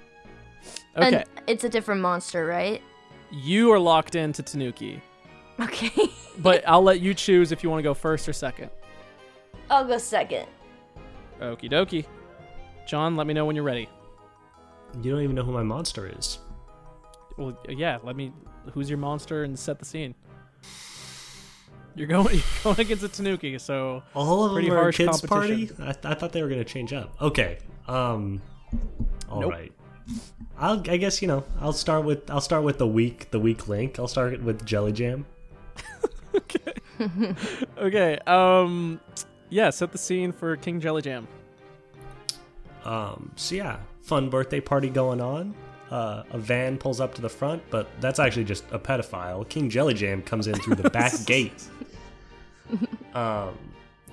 [0.97, 1.17] Okay.
[1.17, 2.83] And it's a different monster, right?
[3.31, 5.01] You are locked into Tanuki,
[5.61, 5.91] Okay.
[6.39, 8.71] but I'll let you choose if you want to go first or second.
[9.69, 10.47] I'll go second.
[11.41, 12.07] Okie dokie.
[12.87, 13.89] John, let me know when you're ready.
[15.03, 16.39] You don't even know who my monster is.
[17.37, 17.99] Well, yeah.
[18.03, 18.33] Let me.
[18.73, 20.15] Who's your monster and set the scene.
[21.95, 22.35] You're going.
[22.37, 25.67] You're going against a Tanuki, so All of Pretty them are harsh kids party.
[25.67, 25.97] competition.
[26.05, 27.15] I, I thought they were gonna change up.
[27.21, 27.59] Okay.
[27.89, 28.41] Um.
[29.29, 29.51] All Nope.
[29.53, 29.73] right.
[30.59, 30.83] I'll.
[30.91, 31.45] I guess you know.
[31.61, 32.31] I'll start with.
[32.31, 33.31] I'll start with the weak.
[33.31, 33.99] The weak link.
[33.99, 35.27] I'll start with Jelly Jam.
[37.79, 38.19] okay.
[38.27, 39.01] Um,
[39.49, 39.71] yeah.
[39.71, 41.27] Set the scene for King Jelly Jam.
[42.85, 43.33] Um.
[43.37, 45.55] So yeah, fun birthday party going on.
[45.91, 49.49] Uh, a van pulls up to the front, but that's actually just a pedophile.
[49.49, 51.65] King Jelly Jam comes in through the back gate.
[53.13, 53.59] Um,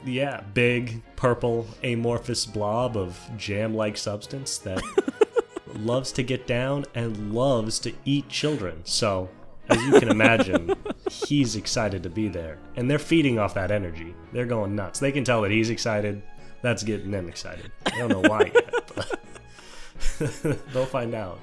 [0.05, 4.81] yeah, big purple amorphous blob of jam-like substance that
[5.75, 8.81] loves to get down and loves to eat children.
[8.83, 9.29] So,
[9.69, 10.73] as you can imagine,
[11.11, 14.15] he's excited to be there, and they're feeding off that energy.
[14.31, 14.99] They're going nuts.
[14.99, 16.21] They can tell that he's excited.
[16.61, 17.71] That's getting them excited.
[17.85, 19.19] I don't know why yet, but
[20.73, 21.39] they'll find out.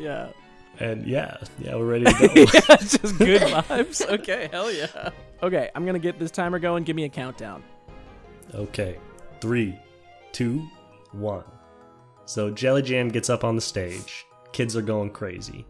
[0.00, 0.30] Yeah.
[0.78, 2.34] And yeah, yeah, we're ready to go.
[2.34, 4.06] yeah, just good vibes.
[4.08, 5.10] Okay, hell yeah.
[5.42, 6.84] Okay, I'm gonna get this timer going.
[6.84, 7.62] Give me a countdown.
[8.54, 8.96] Okay,
[9.42, 9.78] three,
[10.32, 10.66] two,
[11.12, 11.44] one.
[12.24, 14.24] So Jelly Jam gets up on the stage.
[14.52, 15.66] Kids are going crazy,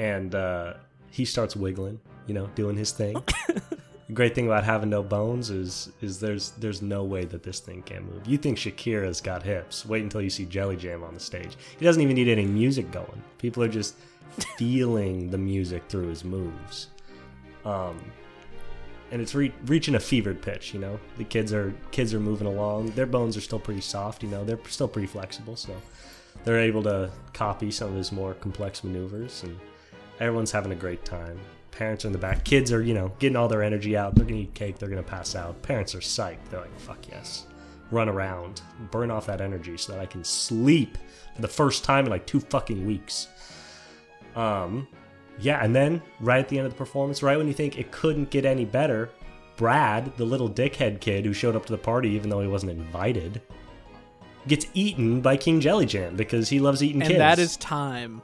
[0.00, 0.74] and uh,
[1.12, 2.00] he starts wiggling.
[2.26, 3.22] You know, doing his thing.
[4.06, 7.58] the great thing about having no bones is is there's there's no way that this
[7.58, 8.26] thing can move.
[8.26, 9.84] You think Shakira's got hips?
[9.84, 11.56] Wait until you see Jelly Jam on the stage.
[11.78, 13.22] He doesn't even need any music going.
[13.38, 13.96] People are just
[14.56, 16.88] feeling the music through his moves.
[17.64, 17.98] Um,
[19.10, 20.72] and it's re- reaching a fevered pitch.
[20.72, 22.90] You know, the kids are kids are moving along.
[22.90, 24.22] Their bones are still pretty soft.
[24.22, 25.74] You know, they're still pretty flexible, so
[26.44, 29.58] they're able to copy some of his more complex maneuvers, and
[30.20, 31.40] everyone's having a great time.
[31.76, 32.42] Parents are in the back.
[32.44, 34.14] Kids are, you know, getting all their energy out.
[34.14, 34.78] They're gonna eat cake.
[34.78, 35.60] They're gonna pass out.
[35.62, 36.48] Parents are psyched.
[36.50, 37.46] They're like, "Fuck yes!"
[37.90, 40.96] Run around, burn off that energy, so that I can sleep
[41.34, 43.28] for the first time in like two fucking weeks.
[44.34, 44.88] Um,
[45.38, 47.90] yeah, and then right at the end of the performance, right when you think it
[47.92, 49.10] couldn't get any better,
[49.56, 52.72] Brad, the little dickhead kid who showed up to the party even though he wasn't
[52.72, 53.40] invited,
[54.48, 57.18] gets eaten by King Jelly Jam because he loves eating And kids.
[57.18, 58.22] that is time.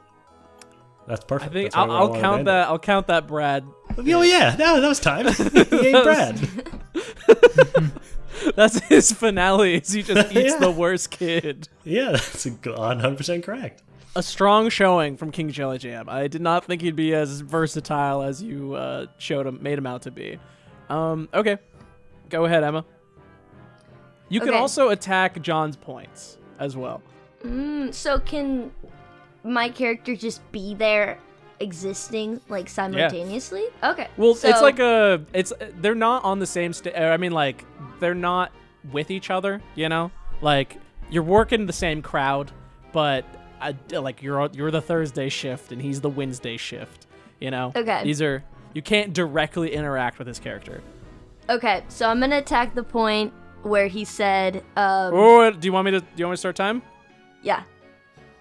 [1.07, 1.53] That's I perfect.
[1.53, 2.67] think That's I'll, I I'll count end that.
[2.67, 3.65] I'll count that, Brad.
[3.97, 5.25] Oh yeah, that, that was time.
[5.71, 6.37] he ate Brad.
[8.55, 9.75] That's his finale.
[9.75, 10.59] Is he just eats Yeah.
[10.59, 11.69] the worst kid.
[11.83, 13.83] Yeah, that's a good- 100% correct.
[14.15, 16.09] A strong showing from King Jelly Jam.
[16.09, 19.87] I did not think he'd be as versatile as you uh, showed him, made him
[19.87, 20.39] out to be.
[20.89, 21.57] Um, okay,
[22.29, 22.85] go ahead, Emma.
[24.29, 27.01] You can also attack John's points as well.
[27.45, 28.71] Mm, so can
[29.43, 31.19] my character just be there
[31.59, 33.65] existing like simultaneously?
[33.83, 34.07] Okay.
[34.17, 37.65] Well, so, it's like a it's they're not on the same sta I mean like
[37.99, 38.51] they're not
[38.91, 40.11] with each other, you know?
[40.41, 40.77] Like
[41.09, 42.51] you're working the same crowd,
[42.91, 43.25] but
[43.61, 47.07] uh, like you're you're the Thursday shift and he's the Wednesday shift,
[47.39, 47.71] you know?
[47.75, 48.03] Okay.
[48.03, 50.81] These are you can't directly interact with his character.
[51.49, 55.85] Okay, so I'm gonna attack the point where he said, um, Oh, do you want
[55.85, 56.81] me to do you want me to start time?
[57.41, 57.63] yeah,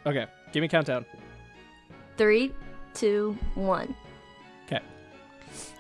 [0.07, 0.27] Okay.
[0.53, 1.05] Give me a countdown.
[2.17, 2.53] three,
[2.95, 3.95] two, one.
[4.67, 4.81] Okay.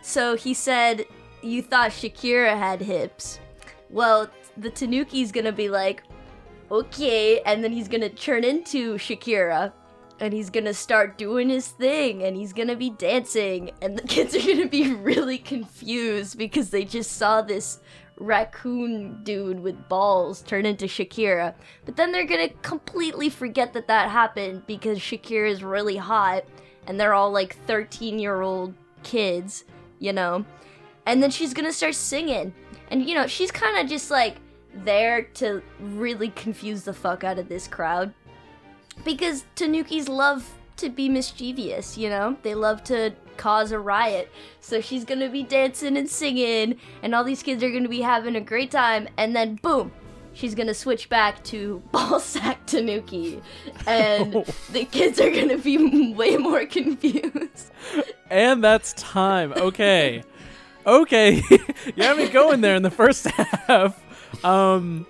[0.02, 1.04] So he said,
[1.42, 3.38] You thought Shakira had hips.
[3.90, 6.02] Well, the Tanuki's gonna be like,
[6.70, 9.72] Okay, and then he's gonna turn into Shakira.
[10.20, 14.34] And he's gonna start doing his thing, and he's gonna be dancing, and the kids
[14.36, 17.80] are gonna be really confused because they just saw this
[18.22, 21.54] raccoon dude with balls turn into Shakira.
[21.84, 26.44] But then they're gonna completely forget that that happened because Shakira is really hot,
[26.86, 29.64] and they're all like 13 year old kids,
[29.98, 30.44] you know?
[31.06, 32.54] And then she's gonna start singing.
[32.90, 34.36] And, you know, she's kind of just like
[34.74, 38.14] there to really confuse the fuck out of this crowd.
[39.04, 42.36] Because Tanukis love to be mischievous, you know?
[42.42, 44.30] They love to cause a riot.
[44.60, 48.36] So she's gonna be dancing and singing, and all these kids are gonna be having
[48.36, 49.92] a great time, and then boom!
[50.34, 53.42] She's gonna switch back to Ballsack Tanuki,
[53.86, 54.32] and
[54.72, 57.70] the kids are gonna be way more confused.
[58.30, 59.52] And that's time.
[59.52, 60.22] Okay.
[60.86, 61.42] okay.
[61.50, 64.00] you have me going there in the first half.
[64.44, 65.06] Um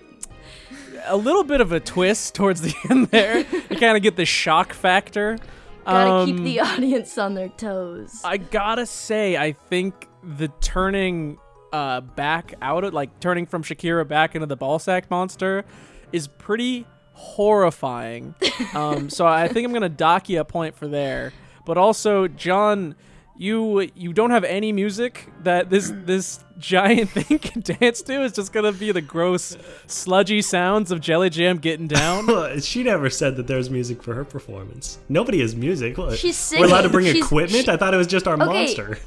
[1.06, 3.38] a little bit of a twist towards the end there.
[3.38, 5.38] You kind of get the shock factor.
[5.84, 8.20] Gotta keep Um, the audience on their toes.
[8.24, 11.38] I gotta say, I think the turning
[11.72, 15.64] uh, back out of like turning from Shakira back into the ballsack monster
[16.12, 18.34] is pretty horrifying.
[18.74, 21.32] um, so I think I'm gonna dock you a point for there.
[21.66, 22.94] but also John,
[23.42, 28.24] you you don't have any music that this this giant thing can dance to.
[28.24, 32.60] It's just gonna be the gross, sludgy sounds of Jelly Jam getting down.
[32.60, 34.98] she never said that there's music for her performance.
[35.08, 35.98] Nobody has music.
[35.98, 36.16] What?
[36.18, 37.64] She's We're allowed to bring She's- equipment.
[37.64, 38.98] she- I thought it was just our Okay, monster.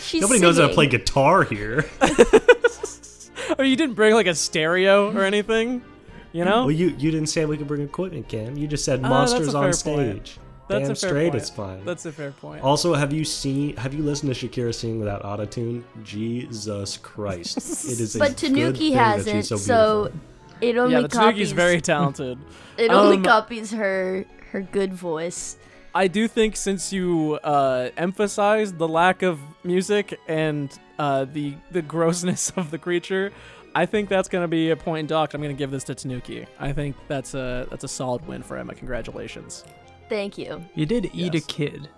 [0.00, 1.88] She's Nobody knows how to play guitar here.
[3.58, 5.82] oh, you didn't bring like a stereo or anything,
[6.32, 6.62] you know?
[6.62, 8.56] well, you you didn't say we could bring equipment, Cam.
[8.56, 10.38] You just said Ah, monsters fair on point.
[10.66, 10.68] Stage.
[10.68, 11.34] That's Damn a fair straight, point.
[11.42, 11.84] it's fine.
[11.84, 12.62] That's a fair point.
[12.62, 13.76] Also, have you seen?
[13.76, 15.82] Have you listened to Shakira sing without autotune?
[16.02, 17.56] Jesus Christ!
[17.90, 18.16] It is.
[18.16, 20.12] a But good Tanuki thing hasn't, she's so, so,
[20.60, 21.18] it only yeah, the copies.
[21.18, 22.38] Tanuki's very talented.
[22.78, 25.56] it only Um, copies her her good voice.
[25.96, 31.82] I do think since you uh, emphasized the lack of music and uh, the the
[31.82, 33.32] grossness of the creature,
[33.76, 35.34] I think that's gonna be a point in docked.
[35.34, 36.46] I'm gonna give this to Tanuki.
[36.58, 38.74] I think that's a that's a solid win for Emma.
[38.74, 39.64] Congratulations.
[40.08, 40.64] Thank you.
[40.74, 41.44] You did eat Yes.
[41.44, 41.88] a kid.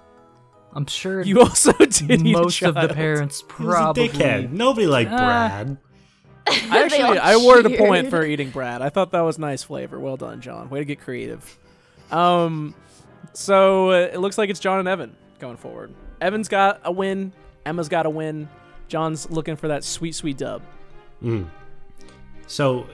[0.72, 2.92] I'm sure You also did eat a most of the child.
[2.94, 4.08] parents He was a probably.
[4.08, 4.50] dickhead.
[4.52, 5.16] Nobody liked Ah.
[5.16, 5.76] Brad.
[6.48, 8.10] I They actually all I awarded a point cheered.
[8.10, 8.82] for eating Brad.
[8.82, 9.98] I thought that was nice flavor.
[9.98, 10.68] Well done, John.
[10.70, 11.58] Way to get creative.
[12.10, 12.74] Um,
[13.32, 15.92] so uh, it looks like it's John and Evan going forward.
[16.20, 17.32] Evan's got a win.
[17.64, 18.48] Emma's got a win.
[18.88, 20.62] John's looking for that sweet, sweet dub.
[21.22, 21.48] Mm.
[22.46, 22.86] So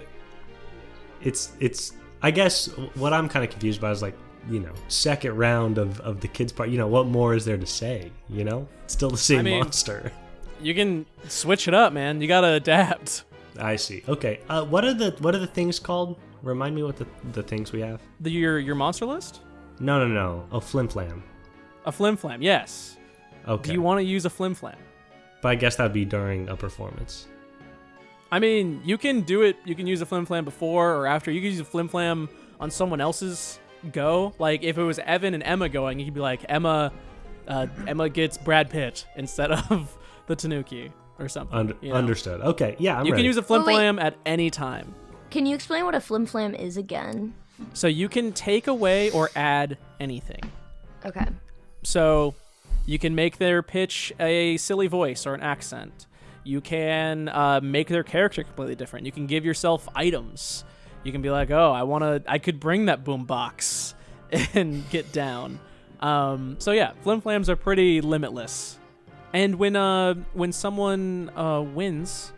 [1.20, 1.92] it's it's
[2.22, 4.14] I guess what I'm kind of confused by is like
[4.48, 6.68] you know second round of of the kids part.
[6.68, 8.10] You know what more is there to say?
[8.28, 10.12] You know, it's still the same mean- monster.
[10.60, 12.20] You can switch it up, man.
[12.20, 13.24] You gotta adapt.
[13.58, 14.04] I see.
[14.08, 14.40] Okay.
[14.48, 16.18] Uh, what are the what are the things called?
[16.42, 18.00] Remind me what the the things we have.
[18.20, 19.40] The, your your monster list?
[19.80, 20.46] No, no, no.
[20.52, 21.24] a flim flam.
[21.84, 22.96] A flim flam, yes.
[23.48, 23.70] Okay.
[23.70, 24.76] Do you want to use a flim flam?
[25.42, 27.26] but I guess that'd be during a performance.
[28.30, 29.56] I mean, you can do it.
[29.64, 31.30] You can use a flim flam before or after.
[31.30, 32.30] You can use a flim flam
[32.60, 33.58] on someone else's
[33.90, 34.34] go.
[34.38, 36.92] Like if it was Evan and Emma going, he'd be like Emma,
[37.48, 41.56] uh, Emma gets Brad Pitt instead of the Tanuki or something.
[41.56, 41.96] Under, you know?
[41.96, 42.40] Understood.
[42.40, 42.76] Okay.
[42.78, 43.22] Yeah, I'm You ready.
[43.22, 44.94] can use a flim Oh, flam at any time.
[45.30, 47.34] Can you explain what a flim flam is again?
[47.74, 50.40] So you can take away or add anything.
[51.04, 51.26] Okay.
[51.82, 52.34] So
[52.86, 56.06] you can make their pitch a silly voice or an accent.
[56.44, 59.06] You can uh, make their character completely different.
[59.06, 60.64] You can give yourself items.
[61.04, 63.94] You can be like, oh, I want to, I could bring that boombox
[64.54, 65.58] and get down.
[66.00, 68.78] Um, so yeah, flim flams are pretty limitless.
[69.32, 72.32] And when uh, when someone uh, wins,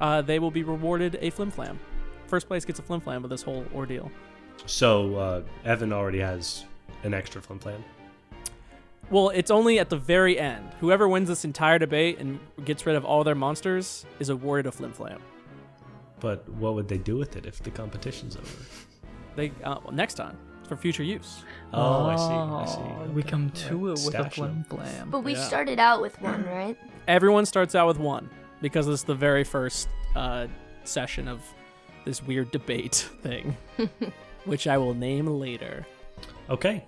[0.00, 1.78] uh, they will be rewarded a flim flam.
[2.26, 4.10] First place gets a flim flam with this whole ordeal.
[4.66, 6.64] So uh, Evan already has
[7.04, 7.84] an extra flim flam.
[9.10, 10.66] Well, it's only at the very end.
[10.80, 14.72] Whoever wins this entire debate and gets rid of all their monsters is awarded a
[14.72, 15.20] flim flam.
[16.22, 18.48] But what would they do with it if the competition's over?
[19.36, 21.42] They uh, well, next time for future use.
[21.74, 22.22] Oh, I see.
[22.22, 22.80] I see.
[22.80, 24.64] Oh, We come to it with a Stash flim them.
[24.78, 25.10] flam.
[25.10, 25.42] But we Yeah.
[25.42, 26.78] started out with one, right?
[27.08, 30.46] Everyone starts out with one because it's the very first uh,
[30.84, 31.42] session of
[32.04, 33.56] this weird debate thing,
[34.44, 35.84] which I will name later.
[36.48, 36.84] Okay.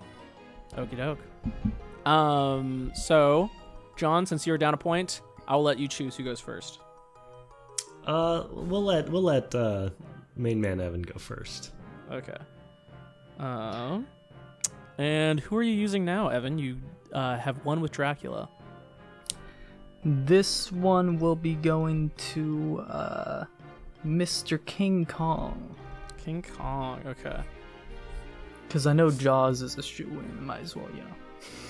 [0.76, 1.18] Okie doke.
[2.06, 2.92] Um.
[2.94, 3.50] So,
[3.96, 6.78] John, since you're down a point, I'll let you choose who goes first.
[8.06, 9.90] Uh, we'll let we'll let uh,
[10.36, 11.72] main man Evan go first.
[12.10, 12.36] Okay.
[13.38, 14.06] Um.
[14.98, 16.58] and who are you using now, Evan?
[16.58, 16.78] You
[17.12, 18.48] uh, have one with Dracula.
[20.04, 23.44] This one will be going to uh,
[24.06, 24.64] Mr.
[24.66, 25.74] King Kong.
[26.22, 27.00] King Kong.
[27.06, 27.40] Okay.
[28.68, 30.44] Because I know Jaws is a shoe in.
[30.44, 31.14] Might as well, you know.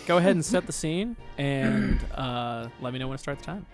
[0.06, 3.44] Go ahead and set the scene, and uh, let me know when to start the
[3.44, 3.66] time.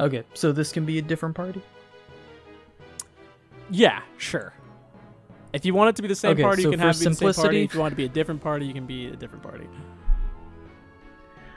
[0.00, 1.62] Okay, so this can be a different party?
[3.70, 4.52] Yeah, sure.
[5.52, 7.04] If you want it to be the same Okay, party, you can have it be
[7.06, 7.62] the same party.
[7.64, 9.66] If you want it to be a different party, you can be a different party.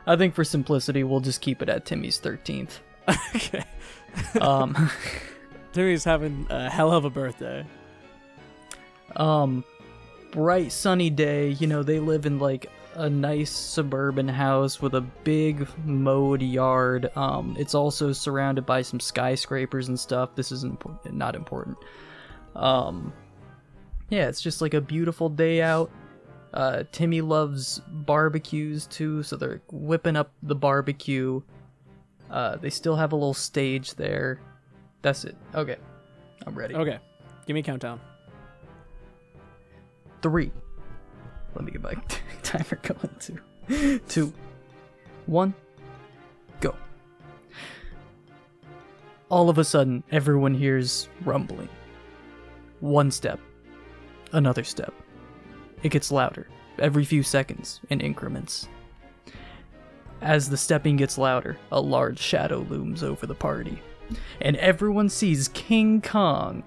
[0.05, 2.79] I think for simplicity, we'll just keep it at Timmy's 13th.
[3.35, 3.63] okay.
[4.39, 4.91] Um,
[5.73, 7.65] Timmy's having a hell of a birthday.
[9.15, 9.63] um,
[10.31, 11.49] bright sunny day.
[11.49, 17.11] You know, they live in like a nice suburban house with a big mowed yard.
[17.15, 20.35] Um, it's also surrounded by some skyscrapers and stuff.
[20.35, 20.81] This isn't
[21.13, 21.77] not important.
[22.55, 23.13] Um,
[24.09, 25.91] yeah, it's just like a beautiful day out.
[26.53, 31.41] Uh, Timmy loves barbecues too, so they're whipping up the barbecue.
[32.29, 34.39] Uh, they still have a little stage there.
[35.01, 35.35] That's it.
[35.55, 35.77] Okay,
[36.45, 36.75] I'm ready.
[36.75, 36.99] Okay.
[37.45, 37.99] Give me a countdown.
[40.21, 40.51] three.
[41.55, 41.95] Let me get my
[42.43, 43.09] timer going.
[43.19, 44.33] Two, two,
[45.25, 45.53] one,
[46.59, 46.75] go.
[49.29, 51.69] All of a sudden, everyone hears rumbling.
[52.79, 53.39] One step,
[54.31, 54.93] another step.
[55.83, 56.47] It gets louder,
[56.79, 58.67] every few seconds in increments.
[60.21, 63.81] As the stepping gets louder, a large shadow looms over the party,
[64.41, 66.63] and everyone sees King Kong.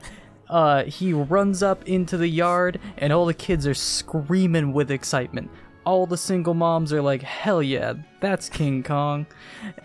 [0.48, 5.50] Uh, he runs up into the yard, and all the kids are screaming with excitement.
[5.84, 9.26] All the single moms are like, hell yeah, that's King Kong.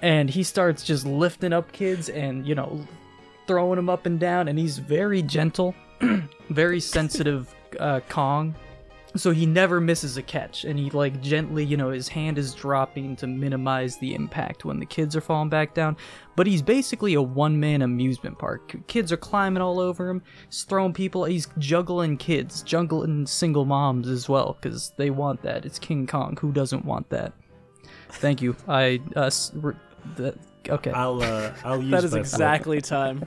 [0.01, 2.86] And he starts just lifting up kids and, you know,
[3.47, 5.76] throwing them up and down, and he's very gentle,
[6.49, 8.55] very sensitive uh, Kong.
[9.18, 12.53] So he never misses a catch, and he like gently, you know, his hand is
[12.55, 15.97] dropping to minimize the impact when the kids are falling back down.
[16.38, 18.74] But he's basically a one-man amusement park.
[18.88, 24.07] Kids are climbing all over him, he's throwing people, he's juggling kids, juggling single moms
[24.07, 25.66] as well, because they want that.
[25.66, 26.38] It's King Kong.
[26.39, 27.34] Who doesn't want that?
[28.12, 28.55] Thank you.
[28.68, 29.74] I uh, s- re-
[30.16, 30.36] that,
[30.70, 30.91] okay.
[30.91, 33.26] I'll uh, I'll use That is my exactly time.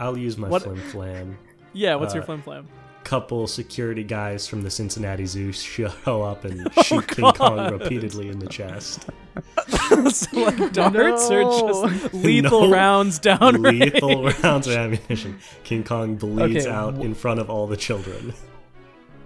[0.00, 1.38] I'll use my What- flim flam.
[1.74, 2.68] Yeah, what's your Uh, flim flam?
[3.06, 8.30] Couple security guys from the Cincinnati Zoo show up and Oh, shoot King Kong repeatedly
[8.30, 9.06] in the chest.
[10.10, 11.88] so like darts or No.
[11.88, 12.70] just lethal No.
[12.72, 15.38] rounds down Lethal rounds of ammunition.
[15.62, 18.34] King Kong bleeds Okay, out in front of all the children.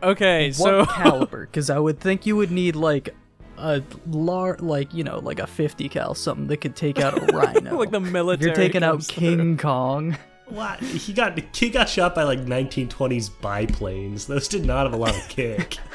[0.02, 1.46] Okay, what so caliber?
[1.46, 3.14] Because I would think you would need like
[3.56, 7.34] a lar like you know like a 50 cal something that could take out a
[7.34, 7.78] rhino.
[7.78, 8.46] like the If military.
[8.50, 9.36] you're taking out comes through.
[9.36, 10.18] King Kong.
[10.50, 10.80] What?
[11.00, 14.26] He got he got shot by like 1920s biplanes.
[14.26, 15.78] Those did not have a lot of kick.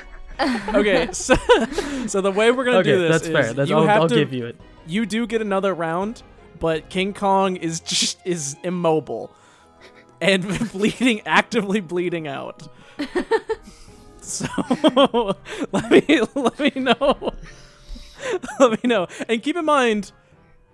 [0.74, 1.34] Okay, so,
[2.08, 3.54] so the way we're gonna Okay, do this that's is fair.
[3.54, 4.60] That's you I'll, have I'll to, give you it.
[4.86, 6.24] You do get another round,
[6.60, 9.34] but King Kong is just is immobile
[10.20, 10.44] and
[10.74, 12.68] bleeding, actively bleeding out.
[14.20, 14.46] So
[15.72, 17.34] let me let me know.
[18.60, 20.12] let me know, and keep in mind,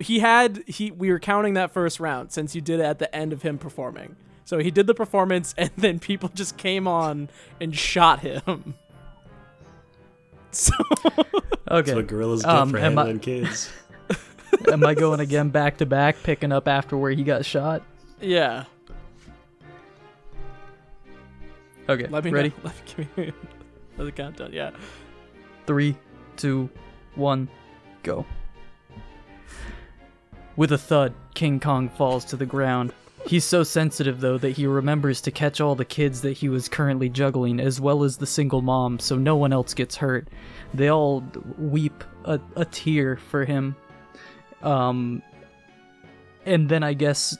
[0.02, 3.14] he had he we were counting that first round since you did it at the
[3.16, 4.16] end of him performing.
[4.44, 7.30] So he did the performance, and then people just came on
[7.60, 8.76] and shot him.
[10.54, 11.46] So Okay.
[11.70, 13.72] That's what gorillas get Um, for am I- handling kids.
[14.70, 17.84] Am I going again back to back, picking up after where he got shot?
[18.20, 18.66] yeah,
[21.90, 22.08] Okay.
[22.08, 22.50] let me ready?
[22.50, 22.56] Know.
[22.66, 23.34] Let me give me
[23.98, 24.52] the countdown.
[24.54, 24.72] Yeah.
[25.68, 25.96] Three,
[26.36, 26.70] two,
[27.16, 27.48] one,
[28.04, 28.26] go.
[30.62, 32.94] With a thud, King Kong falls to the ground.
[33.26, 36.70] He's so sensitive, though, that he remembers to catch all the kids that he was
[36.70, 40.28] currently juggling, as well as the single mom, so no one else gets hurt.
[40.72, 41.24] They all
[41.58, 43.76] weep a, a tear for him.
[44.62, 45.24] Um,
[46.46, 47.36] and then I guess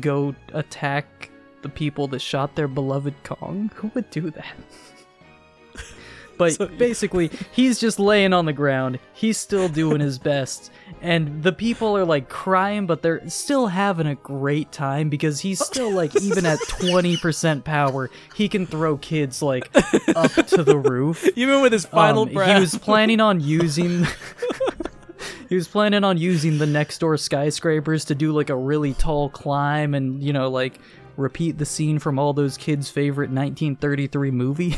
[0.00, 3.70] go attack the people that shot their beloved Kong.
[3.74, 4.56] Who would do that?
[6.38, 8.98] But So- basically, he's just laying on the ground.
[9.12, 10.70] He's still doing his best.
[11.00, 15.64] And the people are like crying, but they're still having a great time because he's
[15.64, 19.68] still like, even at 20% power, he can throw kids like
[20.16, 21.26] up to the roof.
[21.36, 22.54] Even with his final Um, breath.
[22.54, 24.06] He was planning on using.
[25.48, 29.28] he was planning on using the next door skyscrapers to do like a really tall
[29.28, 30.78] climb and you know like
[31.16, 34.76] repeat the scene from all those kids' favorite 1933 movie.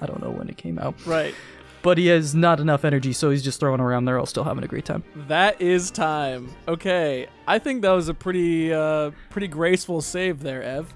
[0.00, 1.34] I don't know when it came out, right.
[1.82, 4.04] but he has not enough energy, so he's just throwing around.
[4.04, 5.04] They're all still having a great time.
[5.28, 6.50] That is time.
[6.68, 10.92] Okay, I think that was a pretty uh pretty graceful save there, Ev.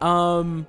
[0.00, 0.66] Um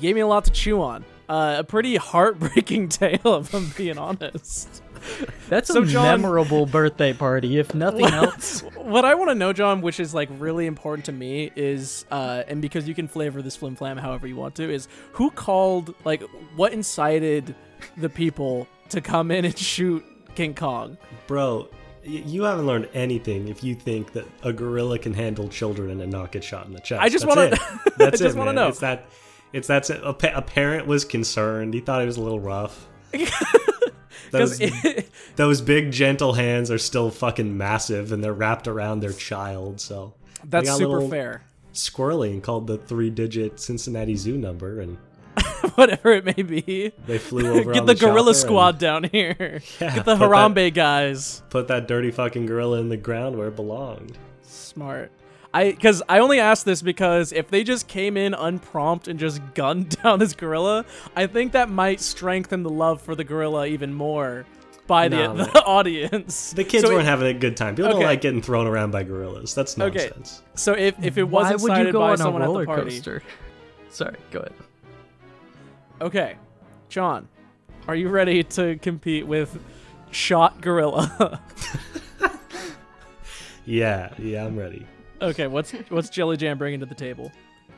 [0.00, 1.04] gave me a lot to chew on.
[1.28, 4.82] Uh, a pretty heartbreaking tale, if I'm being honest.
[5.48, 8.62] That's So, a John- memorable birthday party, if nothing else.
[8.80, 12.42] What I want to know, John, which is like really important to me, is uh,
[12.48, 15.94] and because you can flavor this flim flam however you want to, is who called
[16.04, 16.22] like
[16.56, 17.54] what incited
[17.96, 20.96] the people to come in and shoot King Kong?
[21.28, 21.68] Bro,
[22.04, 26.10] y- you haven't learned anything if you think that a gorilla can handle children and
[26.10, 27.00] not get shot in the chest.
[27.00, 27.50] I just wanna-
[27.96, 28.54] That's I just it, wanna man.
[28.56, 28.68] know.
[28.68, 29.06] It's that.
[29.52, 29.88] It's that.
[29.90, 31.74] A, pa- a parent was concerned.
[31.74, 32.88] He thought it was a little rough.
[34.30, 34.60] Those,
[35.36, 39.80] those big gentle hands are still fucking massive, and they're wrapped around their child.
[39.80, 40.14] So
[40.44, 41.42] that's super fair.
[41.72, 44.98] squirrely and called the three-digit Cincinnati Zoo number, and
[45.74, 46.92] Whatever it may be.
[47.06, 47.72] they flew over.
[47.72, 49.60] Get the, chopper gorilla and squad down here.
[49.80, 51.42] Yeah, Get the put that- Harambe guys.
[51.50, 54.16] Put that dirty fucking gorilla in the ground where it belonged.
[54.42, 55.10] Smart.
[55.52, 59.40] I because I only asked this because if they just came in unprompt and just
[59.54, 60.84] gunned down this gorilla,
[61.16, 64.46] I think that might strengthen the love for the gorilla even more
[64.86, 66.52] by the, Nah, the audience.
[66.52, 67.74] The kids so weren't If, having a good time.
[67.74, 67.98] People Okay.
[67.98, 69.54] don't like getting thrown around by gorillas.
[69.54, 70.04] That's Okay.
[70.06, 70.42] nonsense.
[70.54, 72.66] so if, if it wasn't would you go by on a someone at roller the
[72.66, 73.22] party, coaster?
[73.90, 74.52] Sorry, go ahead.
[76.00, 76.36] okay,
[76.88, 77.28] John,
[77.88, 79.58] are you ready to compete with
[80.12, 81.40] shot gorilla?
[83.66, 84.84] Yeah, yeah, I'm ready.
[85.20, 87.30] Okay, what's what's Jelly Jam bringing to the table?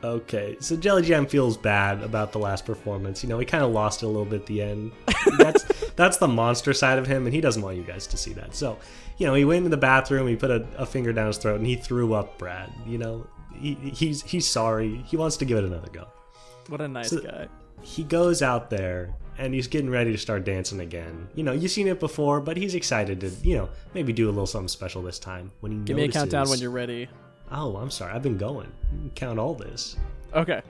[0.03, 3.23] Okay, so Jelly Jam feels bad about the last performance.
[3.23, 4.91] You know, he kind of lost it a little bit at the end.
[5.37, 8.33] That's that's the monster side of him, and he doesn't want you guys to see
[8.33, 8.53] that.
[8.55, 8.77] So,
[9.17, 11.57] you know, he went into the bathroom, he put a, a finger down his throat,
[11.57, 12.69] and he threw up Brad.
[12.85, 14.97] You know, he, he's he's sorry.
[15.07, 16.07] He wants to give it another go.
[16.67, 17.47] What a nice So- guy.
[17.81, 21.27] He goes out there and he's getting ready to start dancing again.
[21.35, 24.31] You know, you've seen it before, but he's excited to, you know, maybe do a
[24.31, 25.51] little something special this time.
[25.59, 27.09] When he Give me a countdown when you're ready.
[27.51, 28.13] Oh, I'm sorry.
[28.13, 28.71] I've been going.
[29.15, 29.95] Count all this.
[30.33, 30.61] Okay.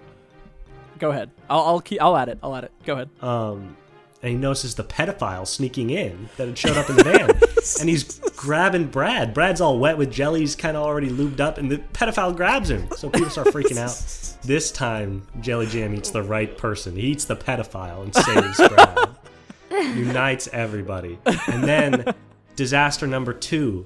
[0.99, 1.29] Go ahead.
[1.49, 2.01] I'll I'll keep.
[2.01, 2.39] I'll add it.
[2.43, 2.71] I'll add it.
[2.85, 3.09] Go ahead.
[3.21, 3.75] um,
[4.21, 7.29] and he notices the pedophile sneaking in that had showed up in the van,
[7.81, 9.33] and he's grabbing Brad.
[9.33, 10.39] Brad's all wet with jelly.
[10.39, 12.87] He's kind of already lubed up, and the pedophile grabs him.
[12.95, 14.29] So people start freaking out.
[14.45, 16.97] This time, Jelly Jam eats the right person.
[16.97, 19.09] He eats the pedophile and saves Brad.
[19.97, 21.17] Unites everybody.
[21.47, 22.13] And then,
[22.57, 23.85] disaster number two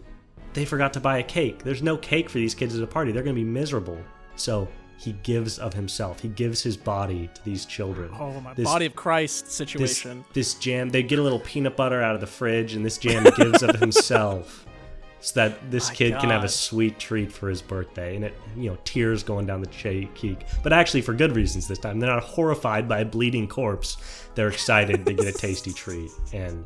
[0.57, 1.63] they forgot to buy a cake.
[1.63, 3.11] There's no cake for these kids at a party.
[3.11, 3.99] They're going to be miserable.
[4.37, 6.19] So he gives of himself.
[6.19, 8.09] He gives his body to these children.
[8.19, 10.25] Oh my This- body of Christ situation.
[10.33, 13.23] this jam they get a little peanut butter out of the fridge and this jam
[13.37, 14.65] gives of himself
[15.19, 18.33] so that this My kid can have a sweet treat for his birthday and it
[18.55, 22.09] you know tears going down the cheek but actually for good reasons this time they're
[22.11, 23.97] not horrified by a bleeding corpse
[24.35, 26.65] they're excited to get a tasty treat and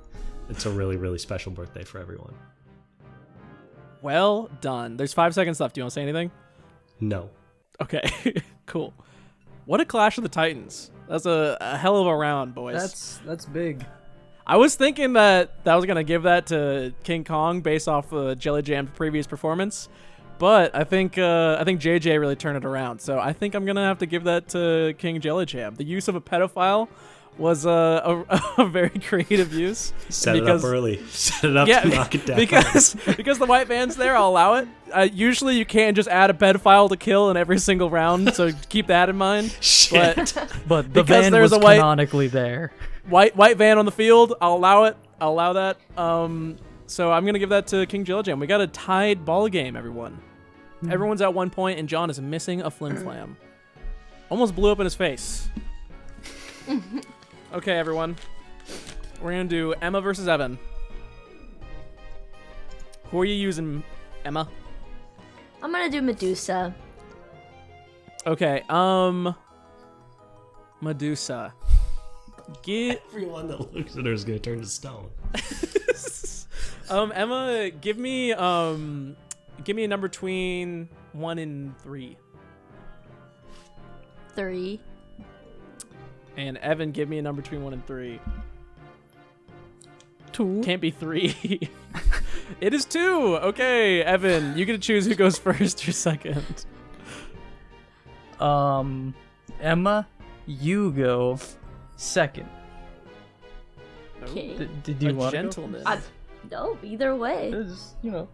[0.49, 2.33] it's a really really special birthday for everyone
[4.01, 4.97] Well done.
[4.97, 5.75] There's five seconds left.
[5.75, 6.31] Do you want to say anything?
[6.99, 7.29] no
[7.81, 8.01] Okay.
[8.65, 8.93] cool.
[9.65, 10.91] What a clash of the titans.
[11.07, 12.79] That's a, a hell of a round, boys.
[12.79, 13.85] That's that's big.
[14.45, 18.35] I was thinking that that was gonna give that to King Kong based off uh,
[18.35, 19.89] Jelly Jam's previous performance,
[20.39, 22.99] but I think uh, I think JJ really turned it around.
[22.99, 25.75] So I think I'm gonna have to give that to King Jelly Jam.
[25.75, 26.87] The use of a pedophile
[27.37, 29.93] was uh, a, a very creative use.
[30.09, 33.39] set because, it up early set it up Yeah, to knock it down because because
[33.39, 34.67] the white van's there, I'll allow it.
[34.93, 38.51] Uh, usually, you can't just add a pedophile to kill in every single round, so
[38.69, 39.55] keep that in mind.
[39.61, 40.15] Shit.
[40.15, 42.71] But But the Because van there's was a white- canonically there.
[43.07, 44.33] white white van on the field.
[44.41, 44.97] I'll allow it.
[45.19, 45.77] I'll allow that.
[45.97, 46.57] Um,
[46.87, 48.39] so I'm gonna give that to King Jelly Jam.
[48.39, 50.19] We got a tied ball game, everyone.
[50.89, 53.37] Everyone's at one point, and John is missing a flim flam.
[54.29, 55.47] Almost blew up in his face.
[57.53, 58.15] Okay, everyone.
[59.21, 60.57] We're gonna do Emma versus Evan.
[63.05, 63.83] Who are you using,
[64.25, 64.47] Emma?
[65.61, 66.73] I'm gonna do Medusa.
[68.25, 69.35] Okay, um,
[70.81, 71.53] Medusa.
[72.63, 75.09] Get everyone that looks at her is going to turn to stone
[76.89, 79.15] Um, Emma, give me um,
[79.63, 82.17] give me a number between one and three,
[84.35, 84.81] Three.
[86.37, 88.19] And Evan, give me a number between one and three.
[90.31, 90.61] Two.
[90.63, 91.69] Can't be three.
[92.61, 93.37] it is two.
[93.41, 96.65] Okay, Evan, you get to choose who goes first or second.
[98.39, 99.13] Um,
[99.59, 100.07] Emma,
[100.47, 101.37] you go
[101.97, 102.49] second.
[104.23, 104.57] Okay.
[104.57, 105.83] D- did you a want gentleman.
[105.85, 105.99] I,
[106.49, 107.51] no, either way.
[107.51, 108.27] Just you know,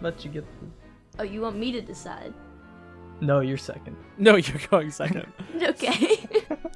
[0.00, 0.44] let you get.
[0.60, 1.20] The...
[1.20, 2.32] Oh, you want me to decide?
[3.20, 3.96] No, you're second.
[4.18, 5.26] No, you're going second.
[5.62, 6.18] Okay.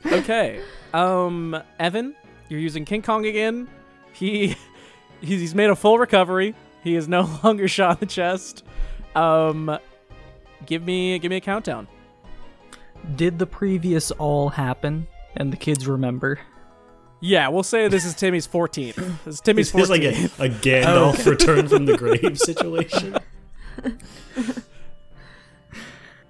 [0.06, 0.60] Okay.
[0.94, 2.14] Um, Evan,
[2.48, 3.68] you're using King Kong again.
[4.12, 4.48] He
[5.20, 6.54] he's, he's made a full recovery.
[6.82, 8.64] He is no longer shot in the chest.
[9.14, 9.78] Um,
[10.66, 11.88] give me give me a countdown.
[13.16, 16.38] Did the previous all happen and the kids remember?
[17.20, 18.94] Yeah, we'll say this is Timmy's 14th.
[19.24, 19.90] This is Timmy's It's 14th.
[19.90, 23.16] like a, a Gandalf return from the grave situation.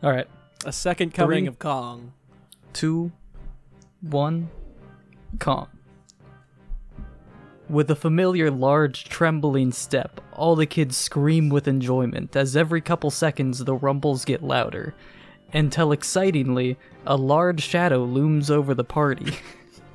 [0.02, 0.26] All right,
[0.64, 1.48] a second coming Three.
[1.48, 2.12] of Kong.
[2.72, 3.10] two,
[4.01, 4.51] one,
[5.38, 5.68] Kong.
[7.68, 13.11] With a familiar large trembling step, all the kids scream with enjoyment as every couple
[13.11, 14.94] seconds the rumbles get louder,
[15.53, 19.34] until excitingly, a large shadow looms over the party.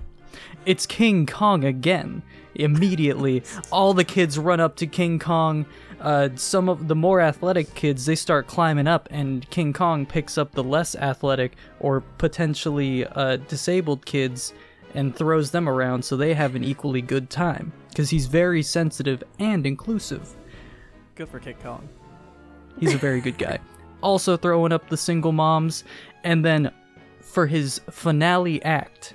[0.66, 2.22] it's King Kong again.
[2.56, 5.66] Immediately, all the kids run up to King Kong.
[6.04, 10.38] Uh, some of the more athletic kids they start climbing up, and King Kong picks
[10.38, 14.54] up the less athletic or potentially uh, disabled kids
[14.94, 17.72] and throws them around so they have an equally good time.
[17.88, 20.36] Because he's very sensitive and inclusive.
[21.16, 21.88] Good for King Kong.
[22.78, 23.60] He's a very good guy.
[24.02, 25.86] Also throwing up the single moms,
[26.26, 26.74] and then
[27.22, 29.14] for his finale act,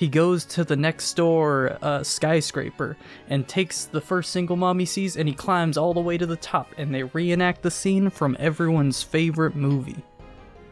[0.00, 2.96] he goes to the next door uh, skyscraper
[3.28, 6.24] and takes the first single mom he sees, and he climbs all the way to
[6.24, 10.02] the top, and they reenact the scene from everyone's favorite movie.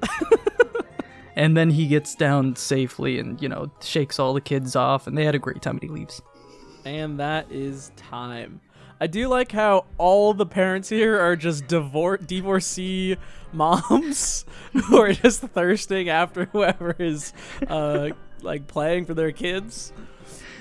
[1.37, 5.18] and then he gets down safely and you know shakes all the kids off, and
[5.18, 6.22] they had a great time, and he leaves.
[6.87, 8.62] And that is time.
[8.99, 13.18] I do like how all the parents here are just divor- divorcee
[13.53, 17.35] moms who are just thirsting after whoever is
[17.68, 18.09] uh,
[18.43, 19.93] like playing for their kids.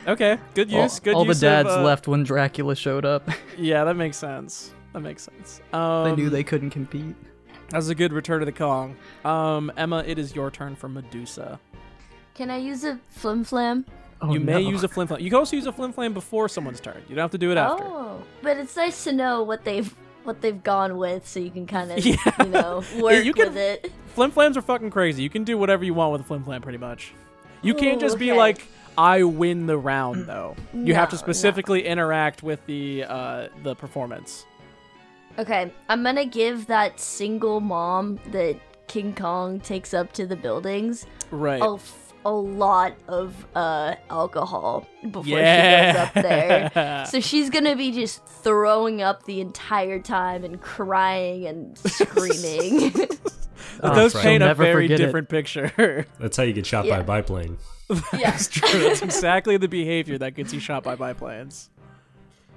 [0.08, 1.00] Okay, good All, use.
[1.00, 1.16] good use.
[1.18, 3.30] all the dads of, uh, left when Dracula showed up.
[3.58, 4.72] Yeah, that makes sense.
[4.94, 5.62] That makes sense.
[5.74, 7.16] Um, they knew they couldn't compete.
[7.70, 8.96] That was a good return to the Kong.
[9.26, 11.60] Um, Emma, it is your turn for Medusa.
[12.36, 13.86] Can I use a flim flam?
[14.22, 14.70] Oh, you may no.
[14.70, 15.20] use a flim flam.
[15.20, 17.02] You can also use a flim flam before someone's turn.
[17.10, 17.84] You don't have to do it after.
[17.84, 21.66] Oh, but it's nice to know what they've what they've gone with, so you can
[21.68, 22.16] kind of Yeah.
[22.40, 23.92] you know work you can- with it.
[24.16, 25.22] Flim flams are fucking crazy.
[25.24, 27.14] You can do whatever you want with a flim flam, pretty much.
[27.62, 28.38] You can't Ooh, just be okay.
[28.38, 30.56] like, I win the round, though.
[30.74, 31.24] You have to No, no.
[31.24, 34.46] specifically interact with the uh, the performance.
[35.40, 38.56] Okay, I'm gonna give that single mom that
[38.88, 41.62] King Kong takes up to the buildings Right.
[41.62, 41.78] a,
[42.28, 45.92] a lot of uh, alcohol before yeah.
[45.92, 47.04] she goes up there.
[47.08, 52.94] So she's gonna be just throwing up the entire time and crying and screaming.
[53.78, 54.24] It Oh, does right.
[54.24, 55.06] paint She'll a very forget it.
[55.06, 56.08] different picture.
[56.20, 57.58] That's how you get shot by a biplane.
[57.90, 58.32] yeah.
[58.32, 58.80] That's true.
[58.80, 61.70] That's exactly the behavior that gets you shot by biplanes.